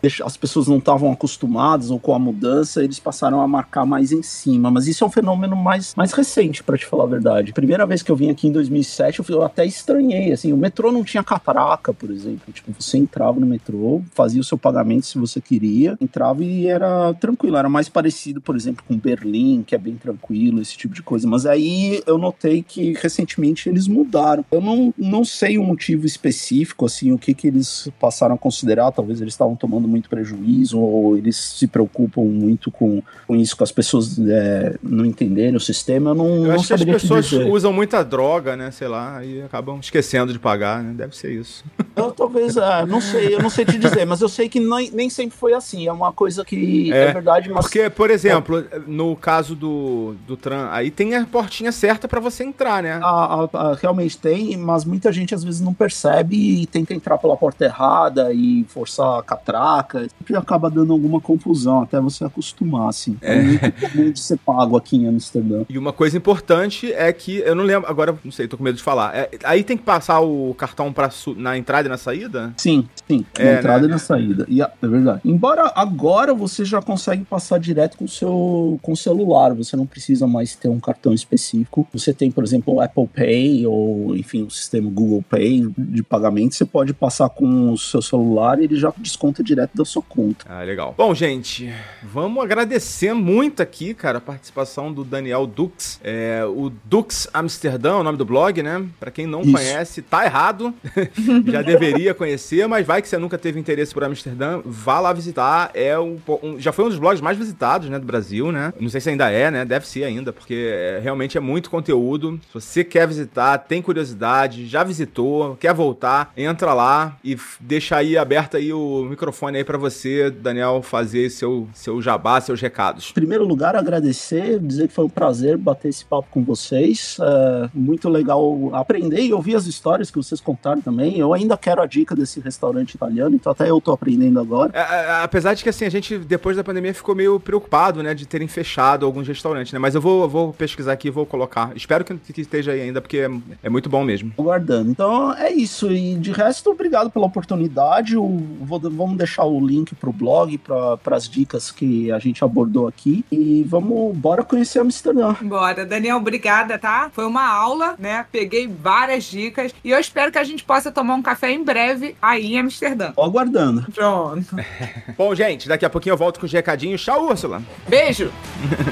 [0.00, 4.12] deixar- as pessoas não estavam acostumadas ou com a mudança, eles passaram a marcar mais
[4.12, 4.70] em cima.
[4.70, 7.52] Mas isso é um fenômeno mais, mais recente, pra te falar a verdade.
[7.52, 10.52] Primeira vez que eu vim aqui em 2007, eu, eu até estranhei, assim.
[10.52, 12.52] O metrô não tinha catraca, por exemplo.
[12.52, 17.14] Tipo, você entrava no metrô, fazia o seu pagamento se você queria, entrava e era
[17.14, 17.56] tranquilo.
[17.56, 21.26] Era mais parecido, por exemplo, com Berlim, que é bem tranquilo, esse tipo de coisa.
[21.26, 24.44] Mas aí eu notei que recentemente eles mudaram.
[24.52, 28.92] Eu não, não sei o motivo específico, assim, o que que eles passaram a considerar.
[28.92, 33.64] Talvez eles estavam tomando muito prejuízo ou eles se preocupam muito com, com isso, com
[33.64, 36.10] as pessoas é, não entenderem o sistema.
[36.10, 37.50] Eu não, Eu não acho que as pessoas dizer.
[37.50, 38.70] usam muita droga, né?
[38.70, 40.94] Sei lá, e acabam esquecendo de pagar, né?
[40.96, 41.64] Deve ser isso.
[41.94, 44.90] Eu talvez, é, não sei, eu não sei te dizer, mas eu sei que nem,
[44.92, 45.86] nem sempre foi assim.
[45.86, 50.36] É uma coisa que é, É, verdade, mas Porque, por exemplo, no caso do, do
[50.36, 53.00] tram, aí tem a portinha certa pra você entrar, né?
[53.02, 57.18] a- a- a- realmente tem, mas muita gente às vezes não percebe e tenta entrar
[57.18, 60.06] pela porta errada e forçar a catraca.
[60.18, 63.16] Sempre acaba dando alguma confusão até você acostumar, assim.
[63.20, 65.62] É, muito comum de ser pago aqui em Amsterdã.
[65.68, 68.76] E uma coisa importante é que, eu não lembro, agora não sei, tô com medo
[68.76, 69.14] de falar.
[69.16, 72.52] É, aí tem que passar o cartão pra, na entrada e na saída?
[72.56, 73.24] Sim, sim.
[73.38, 73.86] É, na entrada né?
[73.88, 74.46] e na saída.
[74.82, 75.20] É verdade.
[75.24, 79.22] Embora agora você já consegue passar direto com o seu com o celular.
[79.54, 81.86] Você não precisa mais ter um cartão específico.
[81.92, 86.54] Você tem, por exemplo, o Apple Pay ou, enfim, o sistema Google Pay de pagamento.
[86.54, 90.44] Você pode passar com o seu celular e ele já desconta direto da sua conta.
[90.48, 90.94] Ah, legal.
[90.96, 91.72] Bom, gente,
[92.02, 96.00] vamos agradecer muito aqui, cara, a participação do Daniel Dux.
[96.02, 98.84] É, o Dux Amsterdã, é o nome do blog, né?
[98.98, 99.52] Pra quem não Isso.
[99.52, 100.74] conhece, tá errado.
[101.46, 105.70] Já deveria conhecer, mas vai que você nunca teve interesse por Amsterdã, vá lá visitar.
[105.74, 108.72] É um, um, já foi um dos blogs mais visitados, né, do Brasil, né?
[108.78, 109.64] Não sei se ainda é, né?
[109.64, 112.40] Deve ser ainda, porque é, realmente é muito conteúdo.
[112.48, 118.16] Se você quer visitar, tem curiosidade, já visitou, quer voltar, entra lá e deixa aí
[118.16, 123.10] aberto aí o microfone aí para você, Daniel, fazer seu seu jabá, seus recados.
[123.10, 127.16] Em primeiro lugar, agradecer, dizer que foi um prazer bater esse papo com vocês.
[127.20, 131.18] É muito legal aprender e ouvir as histórias que vocês contaram também.
[131.18, 134.70] Eu ainda quero a dica desse restaurante italiano, então até eu tô aprendendo agora.
[134.74, 138.14] É, é, apesar de que assim, a gente, depois da pandemia, ficou meio preocupado, né,
[138.14, 139.78] de terem fechado alguns restaurantes, né?
[139.78, 141.72] Mas eu vou, vou pesquisar aqui e vou colocar.
[141.74, 143.30] Espero que, que esteja aí ainda, porque é,
[143.62, 144.32] é muito bom mesmo.
[144.38, 144.90] Aguardando.
[144.90, 145.90] Então é isso.
[145.90, 148.14] E de resto, obrigado pela oportunidade.
[148.14, 153.24] Vou, vamos deixar o link pro blog, para as dicas que a gente abordou aqui.
[153.30, 155.34] E vamos, bora conhecer Amsterdã.
[155.40, 155.84] Bora.
[155.84, 157.10] Daniel, obrigada, tá?
[157.12, 158.24] Foi uma aula, né?
[158.30, 162.16] Peguei várias dicas e eu espero que a gente possa tomar um café em breve
[162.20, 163.12] aí em Amsterdã.
[163.12, 163.86] Tô aguardando.
[163.92, 164.56] Pronto.
[165.16, 167.02] Bom, gente, daqui a pouquinho eu volto com os recadinhos.
[167.02, 167.62] Tchau, Úrsula.
[167.88, 168.30] Beijo.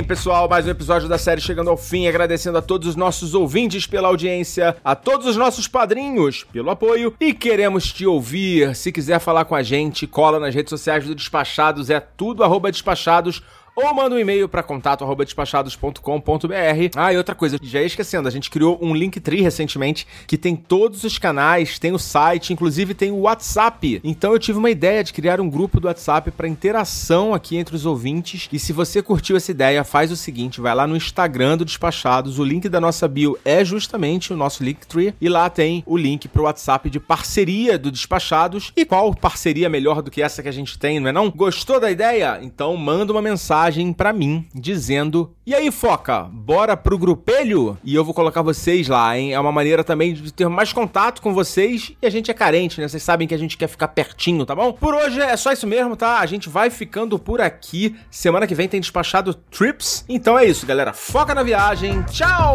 [0.00, 3.34] Bem, pessoal, mais um episódio da série chegando ao fim, agradecendo a todos os nossos
[3.34, 7.14] ouvintes pela audiência, a todos os nossos padrinhos pelo apoio.
[7.20, 8.74] E queremos te ouvir.
[8.74, 12.72] Se quiser falar com a gente, cola nas redes sociais do Despachados, é tudo arroba
[12.72, 13.42] despachados
[13.84, 16.90] ou manda um e-mail para contato@despachados.com.br.
[16.96, 20.56] Ah, e outra coisa, já ia esquecendo, a gente criou um Linktree recentemente que tem
[20.56, 24.00] todos os canais, tem o site, inclusive tem o WhatsApp.
[24.04, 27.74] Então eu tive uma ideia de criar um grupo do WhatsApp para interação aqui entre
[27.74, 28.48] os ouvintes.
[28.52, 32.38] E se você curtiu essa ideia, faz o seguinte, vai lá no Instagram do Despachados,
[32.38, 36.28] o link da nossa bio é justamente o nosso Linktree e lá tem o link
[36.28, 38.72] pro WhatsApp de parceria do Despachados.
[38.76, 41.30] E qual parceria melhor do que essa que a gente tem, não é não?
[41.30, 42.38] Gostou da ideia?
[42.42, 43.22] Então manda uma
[43.70, 48.88] mensagem para mim dizendo: "E aí, foca, bora pro grupelho?" E eu vou colocar vocês
[48.88, 49.32] lá, hein?
[49.32, 52.80] É uma maneira também de ter mais contato com vocês e a gente é carente,
[52.80, 52.88] né?
[52.88, 54.72] Vocês sabem que a gente quer ficar pertinho, tá bom?
[54.72, 56.18] Por hoje é só isso mesmo, tá?
[56.18, 57.96] A gente vai ficando por aqui.
[58.10, 60.04] Semana que vem tem despachado trips.
[60.08, 60.92] Então é isso, galera.
[60.92, 62.02] Foca na viagem.
[62.04, 62.54] Tchau!